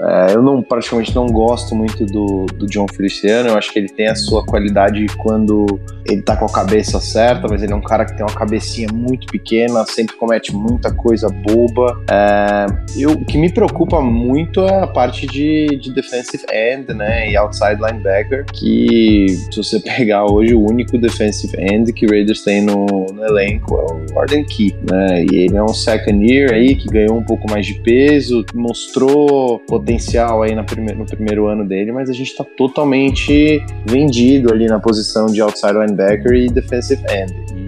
[0.00, 3.50] É, eu não praticamente não gosto muito do, do John Feliciano.
[3.50, 5.66] Eu acho que ele tem a sua qualidade quando
[6.08, 8.88] ele tá com a cabeça certa, mas ele é um cara que tem uma cabecinha
[8.92, 12.00] muito pequena, sempre comete muita coisa boba.
[12.10, 17.30] É, eu, o que me preocupa muito é a parte de, de defensive end, né,
[17.30, 22.42] e outside linebacker, que se você pegar hoje o único defensive end que o Raiders
[22.42, 26.52] tem no, no elenco é o Arden Key, né, e ele é um second year
[26.52, 30.64] aí que ganhou um pouco mais de peso, mostrou potencial aí no
[31.06, 36.32] primeiro ano dele, mas a gente tá totalmente vendido ali na posição de outside linebacker
[36.32, 37.65] e defensive end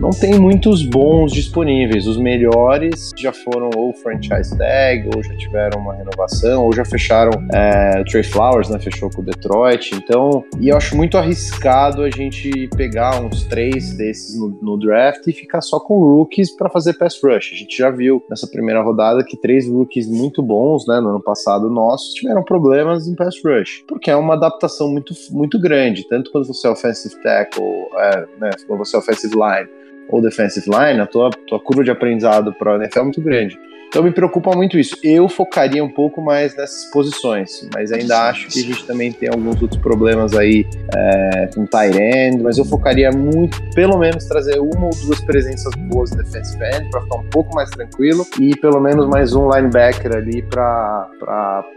[0.00, 2.06] não tem muitos bons disponíveis.
[2.06, 7.32] Os melhores já foram ou franchise tag, ou já tiveram uma renovação, ou já fecharam.
[7.52, 8.78] É, Trey Flowers, né?
[8.78, 9.94] Fechou com o Detroit.
[9.94, 15.26] Então, e eu acho muito arriscado a gente pegar uns três desses no, no draft
[15.26, 17.52] e ficar só com rookies para fazer pass rush.
[17.52, 20.98] A gente já viu nessa primeira rodada que três rookies muito bons, né?
[20.98, 25.60] No ano passado nossos tiveram problemas em pass rush, porque é uma adaptação muito, muito
[25.60, 27.64] grande, tanto quando você é offensive tackle,
[27.96, 28.50] é, né?
[28.66, 29.80] Quando você é offensive line
[30.10, 33.58] ou defensive line, a tua, tua curva de aprendizado para o NFL é muito grande.
[33.90, 34.96] Então me preocupa muito isso.
[35.02, 39.28] Eu focaria um pouco mais nessas posições, mas ainda acho que a gente também tem
[39.28, 44.60] alguns outros problemas aí é, com tight end, mas eu focaria muito, pelo menos, trazer
[44.60, 48.54] uma ou duas presenças boas de defensive end para ficar um pouco mais tranquilo e
[48.58, 51.08] pelo menos mais um linebacker ali para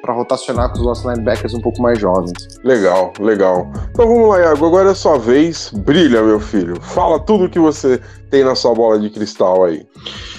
[0.07, 2.33] rotacionar com os nossos linebackers um pouco mais jovens.
[2.63, 3.71] Legal, legal.
[3.89, 4.67] Então vamos lá, Iago.
[4.67, 5.71] Agora é sua vez.
[5.73, 6.79] Brilha, meu filho.
[6.79, 7.99] Fala tudo que você
[8.29, 9.83] tem na sua bola de cristal aí.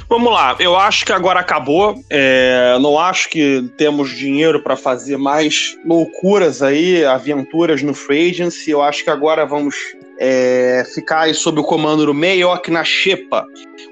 [0.09, 1.64] Vamos lá, eu acho que agora acabou.
[2.11, 8.71] É, não acho que temos dinheiro para fazer mais loucuras aí, aventuras no Free Agency.
[8.71, 9.75] Eu acho que agora vamos
[10.19, 13.45] é, ficar aí sob o comando do Mayock na Xepa.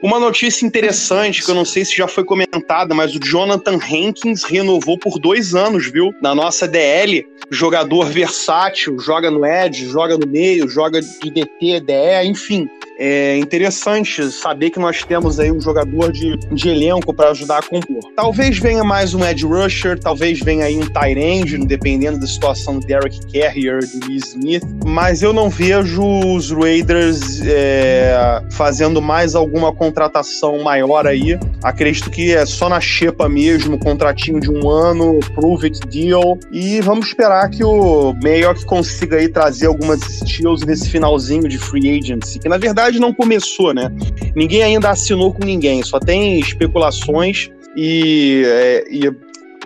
[0.02, 4.42] Uma notícia interessante, que eu não sei se já foi comentada, mas o Jonathan Hankins
[4.44, 6.12] renovou por dois anos, viu?
[6.20, 12.24] Na nossa DL, jogador versátil, joga no edge, joga no meio, joga de DT, DE,
[12.24, 17.58] enfim é interessante saber que nós temos aí um jogador de, de elenco para ajudar
[17.58, 18.00] a compor.
[18.14, 22.78] Talvez venha mais um edge rusher, talvez venha aí um tight end, dependendo da situação
[22.78, 29.34] do Derek Carrier, do Lee Smith, mas eu não vejo os Raiders é, fazendo mais
[29.34, 31.38] alguma contratação maior aí.
[31.62, 36.80] Acredito que é só na xepa mesmo, contratinho de um ano, prove it deal, e
[36.80, 42.38] vamos esperar que o Mayock consiga aí trazer algumas steals nesse finalzinho de free agency,
[42.38, 43.90] que na verdade verdade não começou, né?
[44.34, 49.12] Ninguém ainda assinou com ninguém, só tem especulações e, é, e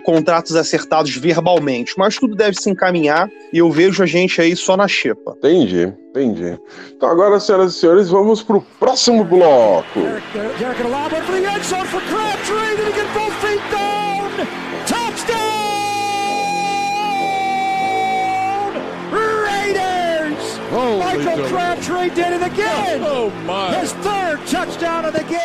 [0.03, 4.77] contratos acertados verbalmente, mas tudo deve se encaminhar e eu vejo a gente aí só
[4.77, 5.33] na xepa.
[5.37, 6.57] Entendi, entendi.
[6.95, 9.99] Então agora, senhoras e senhores, vamos pro próximo bloco.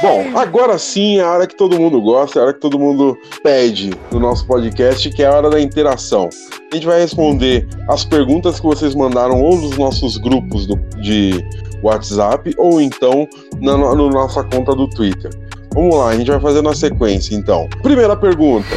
[0.02, 2.78] Bom, agora sim é a hora que todo mundo gosta, é a hora que todo
[2.78, 6.28] mundo pede no nosso podcast, que é a hora da interação.
[6.70, 11.44] A gente vai responder as perguntas que vocês mandaram ou nos nossos grupos do, de
[11.82, 13.28] WhatsApp ou então
[13.60, 15.30] na, na nossa conta do Twitter.
[15.74, 17.68] Vamos lá, a gente vai fazer na sequência então.
[17.82, 18.68] Primeira pergunta.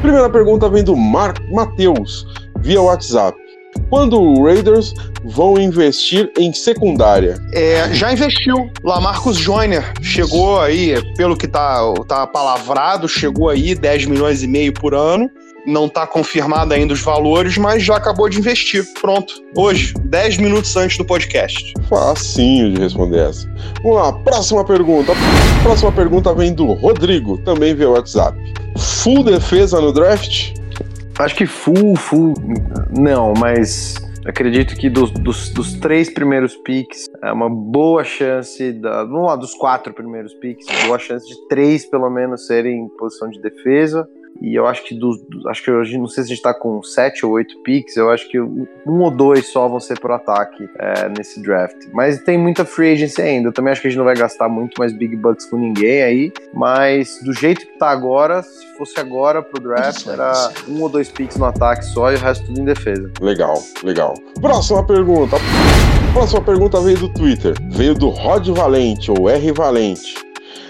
[0.00, 2.26] Primeira pergunta vem do Mar Matheus,
[2.60, 3.45] via WhatsApp.
[3.88, 4.92] Quando o Raiders
[5.24, 7.38] vão investir em secundária?
[7.52, 8.70] É, já investiu.
[8.82, 14.72] Lamarcus Joyner chegou aí, pelo que tá, tá palavrado, chegou aí 10 milhões e meio
[14.72, 15.30] por ano.
[15.64, 18.84] Não está confirmado ainda os valores, mas já acabou de investir.
[19.00, 19.34] Pronto.
[19.56, 21.74] Hoje, 10 minutos antes do podcast.
[21.88, 23.48] Facinho de responder essa.
[23.82, 25.12] Vamos lá, próxima pergunta.
[25.62, 28.38] Próxima pergunta vem do Rodrigo, também via WhatsApp.
[28.76, 30.54] Full defesa no draft?
[31.18, 32.34] Acho que full, full,
[32.96, 39.02] não, mas acredito que dos, dos, dos, três primeiros picks, é uma boa chance, da,
[39.04, 43.30] vamos lá, dos quatro primeiros picks, boa chance de três pelo menos serem em posição
[43.30, 44.06] de defesa.
[44.40, 45.18] E eu acho que dos,
[45.48, 48.10] acho que hoje não sei se a gente tá com sete ou oito picks, eu
[48.10, 51.76] acho que um ou dois só vão ser pro ataque é, nesse draft.
[51.92, 53.48] Mas tem muita free agency ainda.
[53.48, 56.02] Eu também acho que a gente não vai gastar muito mais big bucks com ninguém
[56.02, 56.32] aí.
[56.52, 60.32] Mas do jeito que tá agora, se fosse agora pro draft, era
[60.68, 63.10] um ou dois picks no ataque só e o resto tudo em defesa.
[63.20, 64.14] Legal, legal.
[64.40, 65.36] Próxima pergunta.
[66.12, 67.54] Próxima pergunta veio do Twitter.
[67.70, 70.25] Veio do Rod Valente, ou R Valente.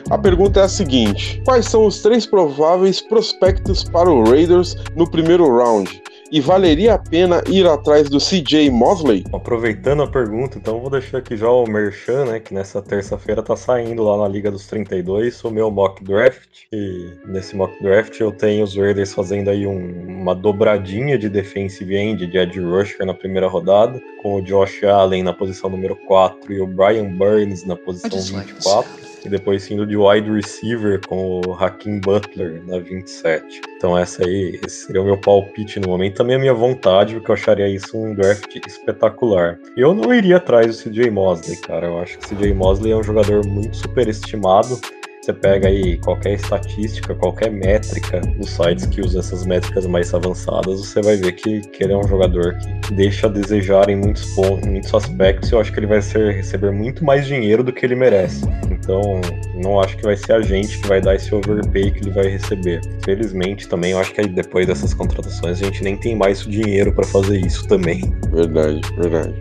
[0.09, 5.11] A pergunta é a seguinte: quais são os três prováveis prospectos para o Raiders no
[5.11, 6.01] primeiro round?
[6.31, 9.25] E valeria a pena ir atrás do CJ Mosley?
[9.33, 12.41] Aproveitando a pergunta, então vou deixar aqui já o Merchan, né?
[12.41, 16.65] Que nessa terça-feira tá saindo lá na Liga dos 32 o meu mock draft.
[16.73, 21.97] E nesse mock draft eu tenho os Raiders fazendo aí um, uma dobradinha de defensive
[21.97, 26.53] end de Ed Rusher na primeira rodada, com o Josh Allen na posição número 4
[26.53, 31.53] e o Brian Burns na posição 24 e depois indo de wide receiver com o
[31.55, 33.61] Hakim Butler na 27.
[33.77, 37.31] Então essa aí esse seria o meu palpite no momento, também a minha vontade, porque
[37.31, 39.59] eu acharia isso um draft espetacular.
[39.77, 41.87] Eu não iria atrás do CJ Mosley, cara.
[41.87, 44.81] Eu acho que o CJ Mosley é um jogador muito superestimado.
[45.27, 50.79] Você pega aí qualquer estatística, qualquer métrica dos sites que usam essas métricas mais avançadas,
[50.79, 54.25] você vai ver que, que ele é um jogador que deixa a desejar em muitos
[54.37, 55.51] pontos, em muitos aspectos.
[55.51, 58.47] Eu acho que ele vai ser, receber muito mais dinheiro do que ele merece.
[58.71, 59.21] Então,
[59.57, 62.29] não acho que vai ser a gente que vai dar esse overpay que ele vai
[62.29, 62.81] receber.
[63.05, 67.05] Felizmente, também, eu acho que depois dessas contratações a gente nem tem mais dinheiro para
[67.05, 68.15] fazer isso também.
[68.31, 69.35] Verdade, verdade.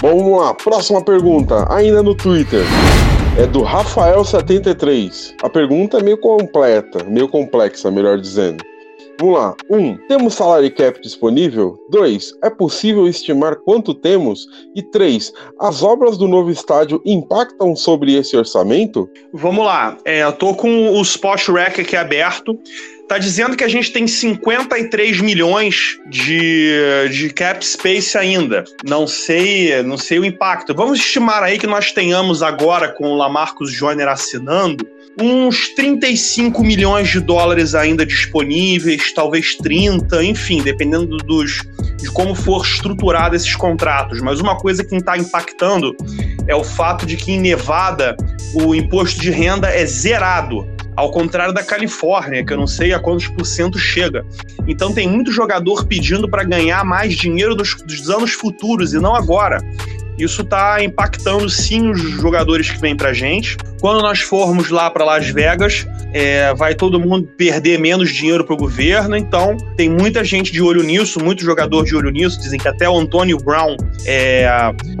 [0.00, 0.54] Bom, vamos lá.
[0.54, 2.62] Próxima pergunta, ainda no Twitter
[3.38, 5.31] é do Rafael73.
[5.42, 8.64] A pergunta é meio completa, meio complexa, melhor dizendo.
[9.22, 9.54] Vamos lá.
[9.70, 9.78] 1.
[9.78, 11.78] Um, temos salary cap disponível?
[11.90, 12.34] 2.
[12.42, 14.46] É possível estimar quanto temos?
[14.74, 15.32] E 3.
[15.60, 19.08] As obras do novo estádio impactam sobre esse orçamento?
[19.32, 19.96] Vamos lá.
[20.04, 22.58] É, eu tô com o Spot Rack aqui aberto.
[23.06, 28.64] Tá dizendo que a gente tem 53 milhões de, de cap space ainda.
[28.84, 30.74] Não sei, não sei o impacto.
[30.74, 34.84] Vamos estimar aí que nós tenhamos agora com o Lamarcus Joyner assinando
[35.20, 41.62] uns 35 milhões de dólares ainda disponíveis, talvez 30, enfim, dependendo dos,
[41.98, 44.20] de como for estruturado esses contratos.
[44.20, 45.94] Mas uma coisa que está impactando
[46.46, 48.16] é o fato de que em Nevada
[48.54, 50.66] o imposto de renda é zerado.
[50.94, 54.26] Ao contrário da Califórnia, que eu não sei a quantos por cento chega.
[54.66, 59.14] Então tem muito jogador pedindo para ganhar mais dinheiro dos, dos anos futuros e não
[59.14, 59.58] agora.
[60.18, 63.56] Isso está impactando sim os jogadores que vêm para gente.
[63.80, 68.54] Quando nós formos lá para Las Vegas, é, vai todo mundo perder menos dinheiro para
[68.54, 69.16] o governo.
[69.16, 72.40] Então, tem muita gente de olho nisso, muito jogador de olho nisso.
[72.40, 74.46] Dizem que até o Antônio Brown é,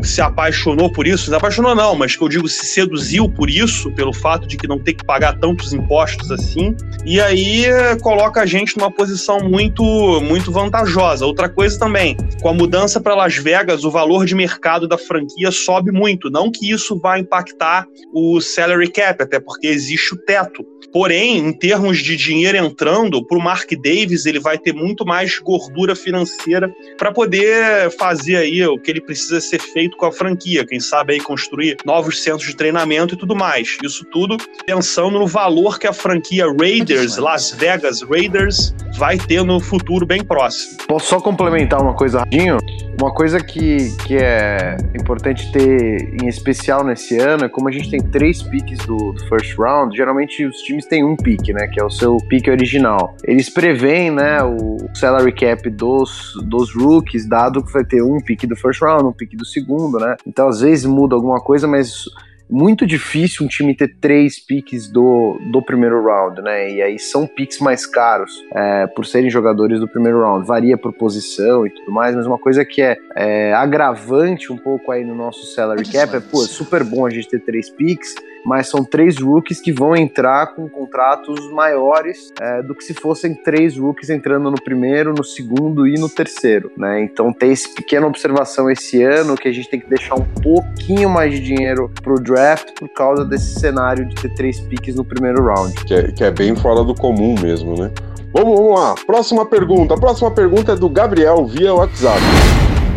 [0.02, 1.30] se apaixonou por isso.
[1.30, 4.66] Se apaixonou, não, mas que eu digo se seduziu por isso, pelo fato de que
[4.66, 6.74] não ter que pagar tantos impostos assim.
[7.04, 7.66] E aí
[8.00, 9.84] coloca a gente numa posição muito,
[10.22, 11.24] muito vantajosa.
[11.24, 15.50] Outra coisa também, com a mudança para Las Vegas, o valor de mercado da franquia
[15.50, 16.30] sobe muito.
[16.30, 20.64] Não que isso vá impactar o salary cap, até porque existe o teto.
[20.92, 25.38] Porém, em termos de dinheiro entrando, para o Mark Davis ele vai ter muito mais
[25.38, 30.66] gordura financeira para poder fazer aí o que ele precisa ser feito com a franquia.
[30.66, 33.78] Quem sabe aí construir novos centros de treinamento e tudo mais.
[33.82, 39.60] Isso tudo pensando no valor que a franquia Raiders, Las Vegas Raiders, vai ter no
[39.60, 40.78] futuro bem próximo.
[40.86, 42.58] Posso só complementar uma coisa rapidinho?
[43.00, 47.90] Uma coisa que, que é importante ter em especial nesse ano é como a gente
[47.90, 51.66] tem três piques do, do first round, geralmente os times têm um pique, né?
[51.66, 53.16] Que é o seu pique original.
[53.24, 58.46] Eles preveem, né, o salary cap dos, dos rookies, dado que vai ter um pique
[58.46, 60.16] do first round, um pique do segundo, né?
[60.26, 62.04] Então às vezes muda alguma coisa, mas
[62.52, 66.70] muito difícil um time ter três piques do, do primeiro round, né?
[66.70, 70.46] E aí são piques mais caros é, por serem jogadores do primeiro round.
[70.46, 74.92] Varia por posição e tudo mais, mas uma coisa que é, é agravante um pouco
[74.92, 78.14] aí no nosso salary cap é, pô, é super bom a gente ter três piques,
[78.44, 83.34] mas são três rookies que vão entrar com contratos maiores é, do que se fossem
[83.34, 87.02] três rookies entrando no primeiro, no segundo e no terceiro, né?
[87.02, 91.08] Então tem essa pequena observação esse ano que a gente tem que deixar um pouquinho
[91.08, 95.44] mais de dinheiro pro draft por causa desse cenário de ter três piques no primeiro
[95.44, 95.72] round.
[95.84, 97.90] Que é, que é bem fora do comum mesmo, né?
[98.32, 99.94] Vamos, vamos lá, próxima pergunta.
[99.94, 102.20] A próxima pergunta é do Gabriel via WhatsApp.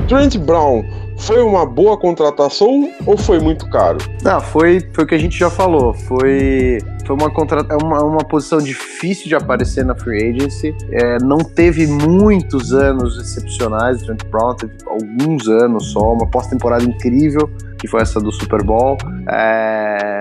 [0.07, 0.85] Trent Brown
[1.17, 3.97] foi uma boa contratação ou foi muito caro?
[4.23, 5.93] Não, foi, foi o que a gente já falou.
[5.93, 10.75] Foi, foi uma, contra, é uma, uma posição difícil de aparecer na free agency.
[10.91, 14.01] É, não teve muitos anos excepcionais.
[14.01, 18.97] Trent Brown teve alguns anos só, uma pós-temporada incrível que foi essa do Super Bowl.
[19.29, 20.14] É...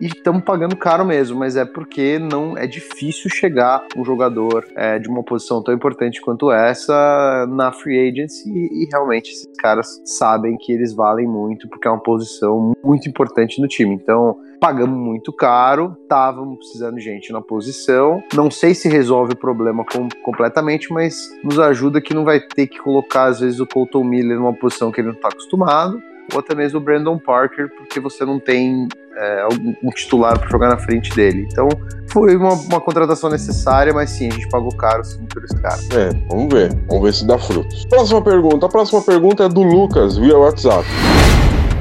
[0.00, 4.98] E estamos pagando caro mesmo, mas é porque não é difícil chegar um jogador é,
[4.98, 10.56] de uma posição tão importante quanto essa na free agency e, realmente esses caras sabem
[10.58, 13.94] que eles valem muito porque é uma posição muito importante no time.
[13.94, 18.22] Então, pagamos muito caro, estávamos precisando de gente na posição.
[18.34, 22.66] Não sei se resolve o problema com, completamente, mas nos ajuda que não vai ter
[22.66, 25.98] que colocar, às vezes, o Colton Miller numa posição que ele não está acostumado
[26.32, 29.46] ou até mesmo o Brandon Parker, porque você não tem é,
[29.82, 31.46] um titular para jogar na frente dele.
[31.50, 31.68] Então
[32.08, 35.80] foi uma, uma, contratação necessária, mas sim, a gente pagou caro sim por esse cara.
[35.92, 37.84] É, vamos ver, vamos ver se dá frutos.
[37.86, 40.86] Próxima pergunta, a próxima pergunta é do Lucas via WhatsApp.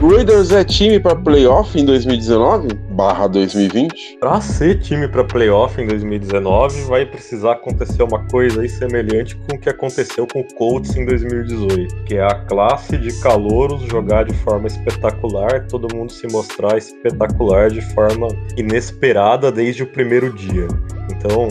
[0.08, 4.18] Raiders é time para playoff em 2019 barra 2020?
[4.20, 9.56] Para ser time para playoff em 2019, vai precisar acontecer uma coisa aí semelhante com
[9.56, 14.26] o que aconteceu com o Colts em 2018, que é a classe de calouros jogar
[14.26, 18.28] de forma espetacular, todo mundo se mostrar espetacular de forma
[18.58, 20.68] inesperada desde o primeiro dia.
[21.12, 21.48] Então,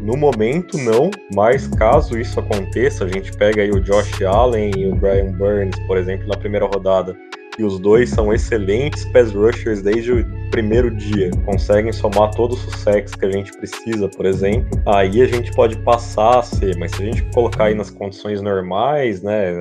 [0.00, 4.86] no momento, não, mas caso isso aconteça, a gente pega aí o Josh Allen e
[4.86, 7.14] o Brian Burns, por exemplo, na primeira rodada,
[7.58, 11.30] e os dois são excelentes pass rushers desde o primeiro dia.
[11.44, 14.68] Conseguem somar todos os sacks que a gente precisa, por exemplo.
[14.86, 18.40] Aí a gente pode passar a ser, mas se a gente colocar aí nas condições
[18.40, 19.52] normais, né,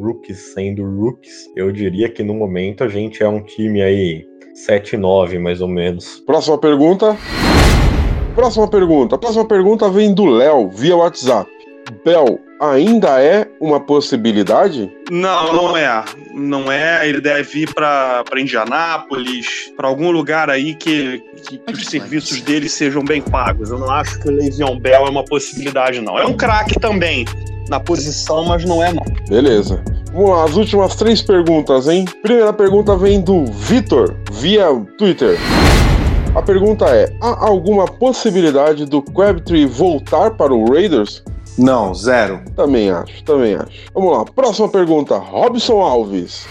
[0.00, 4.24] rookies sendo rookies, eu diria que no momento a gente é um time aí
[4.66, 6.20] 7-9 mais ou menos.
[6.26, 7.16] Próxima pergunta.
[8.34, 9.16] Próxima pergunta.
[9.16, 11.61] A próxima pergunta vem do Léo via WhatsApp.
[12.04, 14.90] Bel ainda é uma possibilidade?
[15.10, 16.04] Não, não é.
[16.34, 17.08] Não é.
[17.08, 22.68] Ele deve ir para Indianápolis, para algum lugar aí que, que, que, os serviços dele
[22.68, 23.70] sejam bem pagos.
[23.70, 26.18] Eu não acho que o Le'Veon Bell é uma possibilidade, não.
[26.18, 27.24] É um craque também
[27.68, 29.04] na posição, mas não é não.
[29.28, 29.82] Beleza.
[30.12, 32.04] Vamos lá, as últimas três perguntas, hein?
[32.22, 34.66] Primeira pergunta vem do Vitor, via
[34.98, 35.38] Twitter.
[36.34, 41.22] A pergunta é: há alguma possibilidade do Crabtree voltar para o Raiders?
[41.58, 42.40] Não, zero.
[42.56, 43.90] Também acho, também acho.
[43.94, 45.16] Vamos lá, próxima pergunta.
[45.16, 46.46] Robson Alves.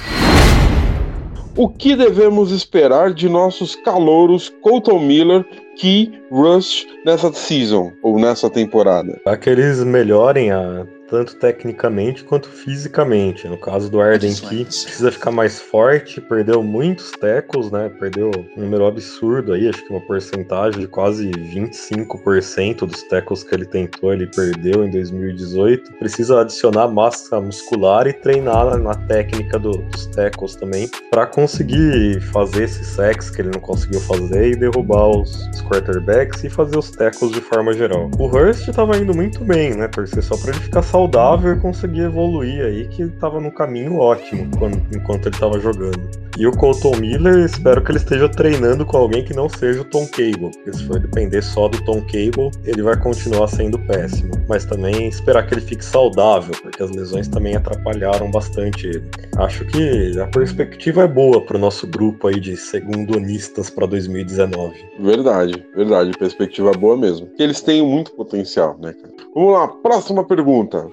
[1.57, 5.45] O que devemos esperar de nossos calouros Colton Miller,
[5.75, 9.19] Key, Rush nessa season ou nessa temporada?
[9.23, 13.45] Para que eles melhorem a tanto tecnicamente quanto fisicamente.
[13.45, 17.91] No caso do Arden Key, precisa ficar mais forte, perdeu muitos tackles, né?
[17.99, 23.53] Perdeu um número absurdo aí, acho que uma porcentagem de quase 25% dos tackles que
[23.53, 25.91] ele tentou, ele perdeu em 2018.
[25.99, 32.63] Precisa adicionar massa muscular e treinar na técnica do, dos tackles também, para conseguir fazer
[32.63, 36.89] esses sacks que ele não conseguiu fazer e derrubar os, os quarterbacks e fazer os
[36.89, 38.09] tackles de forma geral.
[38.17, 39.89] O Hurst estava indo muito bem, né?
[39.89, 43.97] Torcer só para ele ficar saudável saudável e conseguir evoluir aí, que estava no caminho
[43.97, 46.20] ótimo quando, enquanto ele estava jogando.
[46.37, 49.85] E o Colton Miller, espero que ele esteja treinando com alguém que não seja o
[49.85, 54.31] Tom Cable, porque se for depender só do Tom Cable, ele vai continuar sendo péssimo.
[54.47, 59.03] Mas também esperar que ele fique saudável, porque as lesões também atrapalharam bastante ele.
[59.37, 64.73] Acho que a perspectiva é boa para o nosso grupo aí de segundonistas para 2019.
[64.99, 67.27] Verdade, verdade, perspectiva boa mesmo.
[67.35, 69.13] Que eles têm muito potencial, né, cara?
[69.35, 70.87] Vamos lá, próxima pergunta.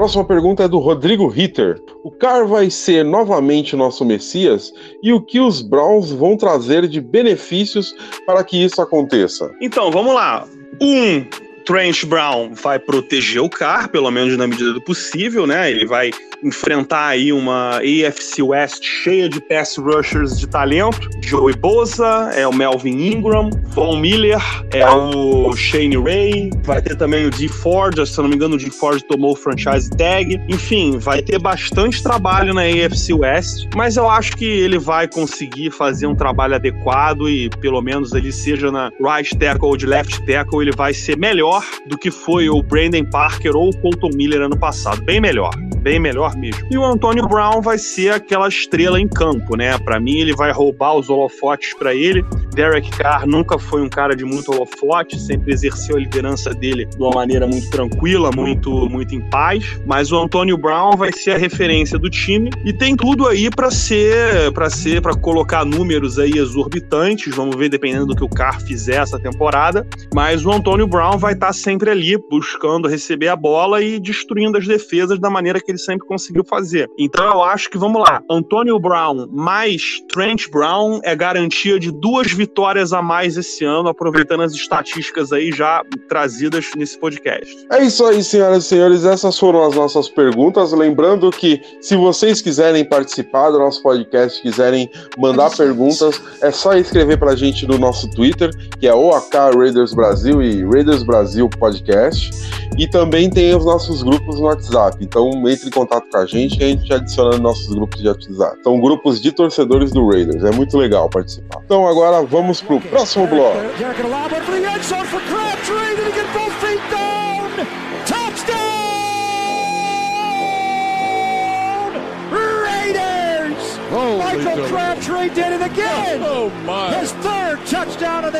[0.00, 1.78] Próxima pergunta é do Rodrigo Ritter.
[2.02, 4.72] O Carr vai ser novamente nosso Messias?
[5.02, 7.94] E o que os Browns vão trazer de benefícios
[8.24, 9.54] para que isso aconteça?
[9.60, 10.48] Então, vamos lá.
[10.80, 11.26] Um,
[11.70, 15.70] Trent Brown vai proteger o Carr, pelo menos na medida do possível, né?
[15.70, 16.10] Ele vai
[16.42, 21.08] enfrentar aí uma AFC West cheia de pass rushers de talento.
[21.22, 24.40] Joey Bosa, é o Melvin Ingram, Von Miller,
[24.72, 28.56] é o Shane Ray, vai ter também o D Ford, se eu não me engano
[28.56, 30.40] o D Ford tomou o franchise tag.
[30.48, 35.70] Enfim, vai ter bastante trabalho na AFC West, mas eu acho que ele vai conseguir
[35.70, 40.24] fazer um trabalho adequado e pelo menos ele seja na right tackle ou de left
[40.26, 44.42] tackle, ele vai ser melhor do que foi o Brandon Parker ou o Colton Miller
[44.42, 45.50] ano passado, bem melhor
[45.80, 46.66] bem melhor mesmo.
[46.70, 49.76] E o Antônio Brown vai ser aquela estrela em campo, né?
[49.78, 52.24] Para mim, ele vai roubar os holofotes para ele.
[52.54, 56.96] Derek Carr nunca foi um cara de muito holofote, sempre exerceu a liderança dele de
[56.96, 59.80] uma maneira muito tranquila, muito, muito em paz.
[59.86, 63.70] Mas o Antônio Brown vai ser a referência do time e tem tudo aí para
[63.70, 67.34] ser, para ser, para colocar números aí exorbitantes.
[67.34, 69.86] Vamos ver dependendo do que o Carr fizer essa temporada.
[70.14, 74.58] Mas o Antônio Brown vai estar tá sempre ali buscando receber a bola e destruindo
[74.58, 76.90] as defesas da maneira que que ele sempre conseguiu fazer.
[76.98, 82.32] Então eu acho que, vamos lá, Antônio Brown mais Trent Brown é garantia de duas
[82.32, 87.66] vitórias a mais esse ano, aproveitando as estatísticas aí já trazidas nesse podcast.
[87.70, 90.72] É isso aí, senhoras e senhores, essas foram as nossas perguntas.
[90.72, 97.18] Lembrando que se vocês quiserem participar do nosso podcast, quiserem mandar perguntas, é só escrever
[97.18, 102.30] pra gente no nosso Twitter, que é OAK Raiders Brasil e Raiders Brasil Podcast.
[102.78, 104.96] E também tem os nossos grupos no WhatsApp.
[105.00, 108.08] Então, entre em contato com a gente que a gente adiciona nos nossos grupos de
[108.08, 108.62] WhatsApp.
[108.62, 110.44] São grupos de torcedores do Raiders.
[110.44, 111.60] É muito legal participar.
[111.64, 113.58] Então, agora vamos pro próximo bloco.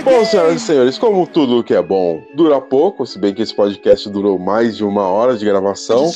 [0.04, 3.54] Bom, senhoras e senhores, como tudo que é bom dura pouco, se bem que esse
[3.54, 6.10] podcast durou mais de uma hora de gravação.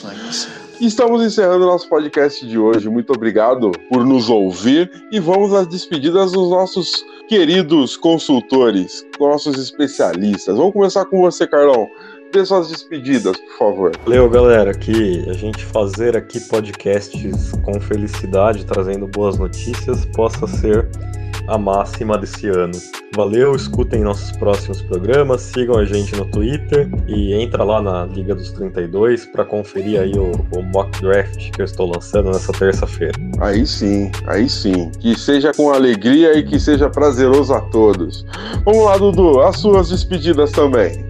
[0.80, 2.88] Estamos encerrando nosso podcast de hoje.
[2.88, 10.56] Muito obrigado por nos ouvir e vamos às despedidas dos nossos queridos consultores, nossos especialistas.
[10.56, 11.88] Vamos começar com você, Carlão.
[12.32, 13.92] Dê suas despedidas, por favor.
[14.04, 14.74] Valeu, galera.
[14.74, 20.88] Que a gente fazer aqui podcasts com felicidade, trazendo boas notícias, possa ser
[21.48, 22.72] a máxima desse ano.
[23.14, 28.34] Valeu, escutem nossos próximos programas, sigam a gente no Twitter e entra lá na Liga
[28.34, 33.14] dos 32 para conferir aí o, o mock draft que eu estou lançando nessa terça-feira.
[33.40, 34.90] Aí sim, aí sim.
[34.98, 38.26] Que seja com alegria e que seja prazeroso a todos.
[38.64, 41.04] Vamos lá, Dudu, as suas despedidas também.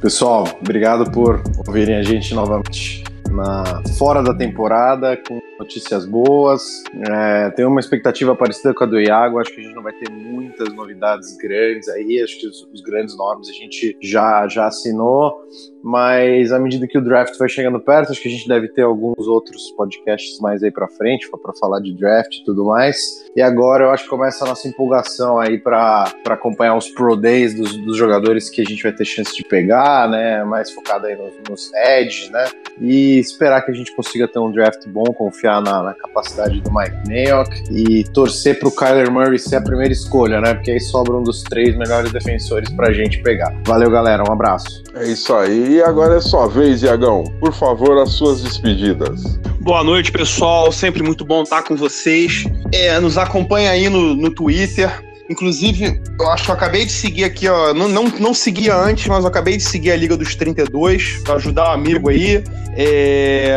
[0.00, 6.82] Pessoal, obrigado por ouvirem a gente novamente na fora da temporada, com notícias boas.
[7.10, 9.38] É, tenho uma expectativa parecida com a do Iago.
[9.38, 12.22] Acho que a gente não vai ter muitas novidades grandes aí.
[12.22, 15.34] Acho que os, os grandes nomes a gente já, já assinou.
[15.82, 18.82] Mas à medida que o draft vai chegando perto, acho que a gente deve ter
[18.82, 23.24] alguns outros podcasts mais aí para frente para falar de draft e tudo mais.
[23.36, 27.54] E agora eu acho que começa a nossa empolgação aí para acompanhar os pro days
[27.54, 30.42] dos, dos jogadores que a gente vai ter chance de pegar, né?
[30.44, 32.46] Mais focado aí nos, nos edges, né?
[32.80, 36.70] E esperar que a gente consiga ter um draft bom, confiar na, na capacidade do
[36.72, 40.54] Mike Mayock e torcer para o Kyler Murray ser a primeira escolha, né?
[40.54, 43.54] Porque aí sobra um dos três melhores defensores para a gente pegar.
[43.66, 44.22] Valeu, galera.
[44.28, 44.82] Um abraço.
[44.94, 45.75] É isso aí.
[45.76, 47.22] E agora é sua vez, Iagão.
[47.38, 49.38] Por favor, as suas despedidas.
[49.60, 50.72] Boa noite, pessoal.
[50.72, 52.46] Sempre muito bom estar com vocês.
[52.72, 55.05] É, nos acompanha aí no, no Twitter.
[55.28, 57.74] Inclusive, eu acho que eu acabei de seguir aqui, ó.
[57.74, 61.34] Não, não, não seguia antes, mas eu acabei de seguir a Liga dos 32 para
[61.34, 62.42] ajudar o amigo aí.
[62.76, 63.56] É,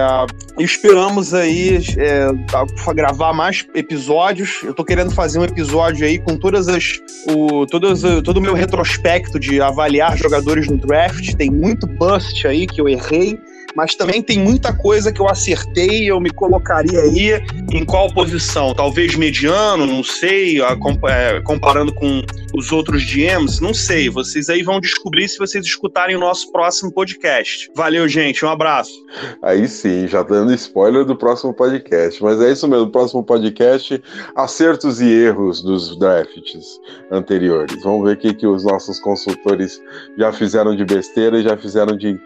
[0.57, 4.61] esperamos aí é, a- gravar mais episódios.
[4.63, 6.99] Eu tô querendo fazer um episódio aí com todas as.
[7.28, 11.34] O, todas, todo o meu retrospecto de avaliar jogadores no draft.
[11.36, 13.38] Tem muito bust aí que eu errei.
[13.80, 18.74] Mas também tem muita coisa que eu acertei, eu me colocaria aí em qual posição?
[18.74, 22.22] Talvez mediano, não sei, é, comparando com
[22.54, 24.10] os outros GMs, não sei.
[24.10, 27.72] Vocês aí vão descobrir se vocês escutarem o nosso próximo podcast.
[27.76, 28.93] Valeu, gente, um abraço.
[29.41, 32.22] Aí sim, já dando spoiler do próximo podcast.
[32.24, 34.02] Mas é isso mesmo, próximo podcast,
[34.36, 36.80] acertos e erros dos drafts
[37.12, 37.82] anteriores.
[37.84, 39.82] Vamos ver o que, que os nossos consultores
[40.18, 42.20] já fizeram de besteira e já fizeram de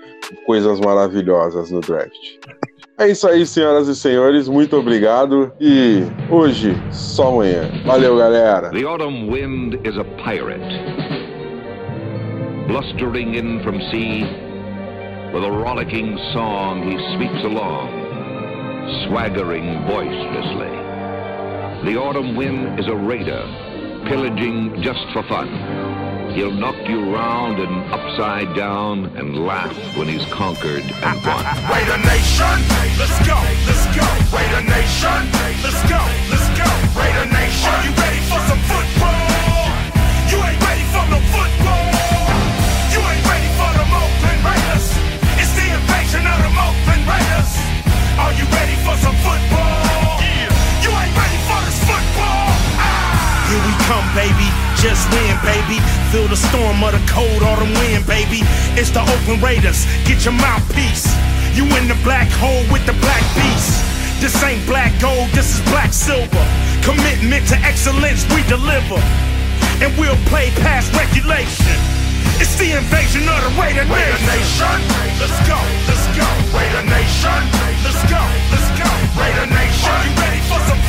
[0.46, 2.18] coisas maravilhosas no draft.
[2.98, 4.48] É isso aí, senhoras e senhores.
[4.48, 5.52] Muito obrigado.
[5.60, 7.70] E hoje, só amanhã.
[7.86, 8.70] Valeu, galera.
[8.70, 10.62] The autumn wind is a pirate,
[12.68, 14.24] blustering in from sea.
[15.34, 17.90] With a rollicking song, he sweeps along,
[19.08, 20.70] swaggering boisterously.
[21.86, 23.44] The autumn wind is a raider,
[24.08, 25.50] pillaging just for fun.
[26.34, 31.46] He'll knock you round and upside down and laugh when he's conquered and won.
[31.70, 32.58] Raider Nation,
[32.98, 33.38] let's go,
[33.70, 34.02] let's go.
[34.34, 35.30] Raider Nation,
[35.62, 36.02] let's go,
[36.34, 36.66] let's go.
[36.98, 39.78] Raider Nation, are you ready for some football?
[40.34, 41.86] You ain't ready for no football.
[42.90, 44.90] You ain't ready for the Oakland Raiders.
[45.38, 47.52] It's the invasion of the Oakland Raiders.
[48.18, 50.18] Are you ready for some football?
[50.82, 52.50] You ain't ready for this football.
[52.82, 53.46] Ah!
[53.54, 54.63] Here we come, baby.
[54.84, 55.80] Just win, baby.
[56.12, 58.44] Feel the storm of the cold autumn wind, baby.
[58.76, 59.88] It's the Oakland Raiders.
[60.04, 61.08] Get your mouthpiece.
[61.56, 63.80] You in the black hole with the black beast.
[64.20, 66.44] This ain't black gold, this is black silver.
[66.84, 69.00] Commitment to excellence, we deliver.
[69.80, 71.80] And we'll play past regulation.
[72.44, 74.78] It's the invasion of the Raider, Nation.
[75.16, 76.28] Let's go, let's go.
[76.52, 77.40] Raider Nation.
[77.88, 78.20] Let's go,
[78.52, 78.90] let's go.
[79.16, 79.96] Raider Nation.
[79.96, 80.83] Are you ready for some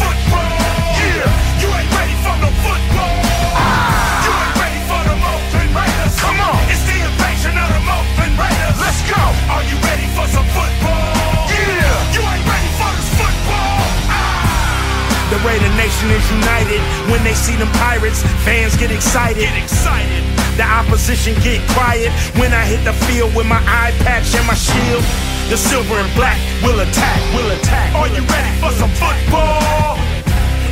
[17.45, 18.25] see them pirates.
[18.49, 19.45] Fans get excited.
[19.45, 20.25] Get excited.
[20.57, 22.09] The opposition get quiet
[22.41, 25.05] when I hit the field with my eye patch and my shield.
[25.53, 27.21] The silver and black will attack.
[27.37, 27.93] Will attack.
[27.93, 30.01] Are you ready for some football?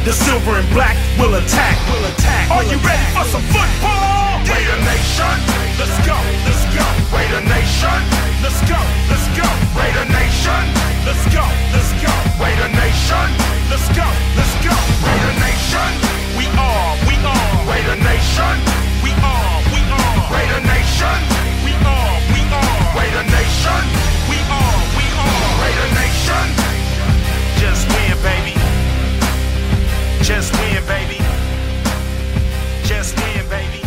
[0.08, 1.76] The silver and black will attack.
[1.92, 2.48] Will attack.
[2.48, 4.40] Are you ready for some football?
[4.48, 5.36] Raider Nation,
[5.76, 6.16] let's go,
[6.48, 6.86] let's go.
[7.12, 8.00] Raider Nation,
[8.40, 8.80] let's go,
[9.12, 9.46] let's go.
[9.76, 10.62] Raider Nation,
[11.04, 12.31] let's go, let's go.
[12.42, 13.28] Raider Nation.
[13.70, 14.74] Let's go, let's go.
[15.06, 15.90] Raider Nation.
[16.36, 17.54] We are, we are.
[17.70, 18.54] Raider Nation.
[19.06, 20.18] We are, we are.
[20.34, 21.18] Raider Nation.
[21.62, 22.78] We are, we are.
[22.98, 23.82] Raider Nation.
[24.26, 25.46] We are, we are.
[25.62, 26.46] Raider Nation.
[27.62, 28.54] Just win, baby.
[30.26, 31.18] Just win, baby.
[32.82, 33.82] Just win, baby.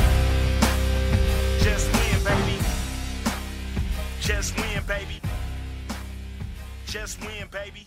[1.60, 2.58] Just win, baby.
[4.22, 5.20] Just win, baby.
[6.88, 7.86] Just win, baby.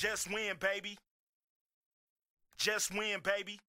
[0.00, 0.96] Just win, baby.
[2.56, 3.60] Just win, baby.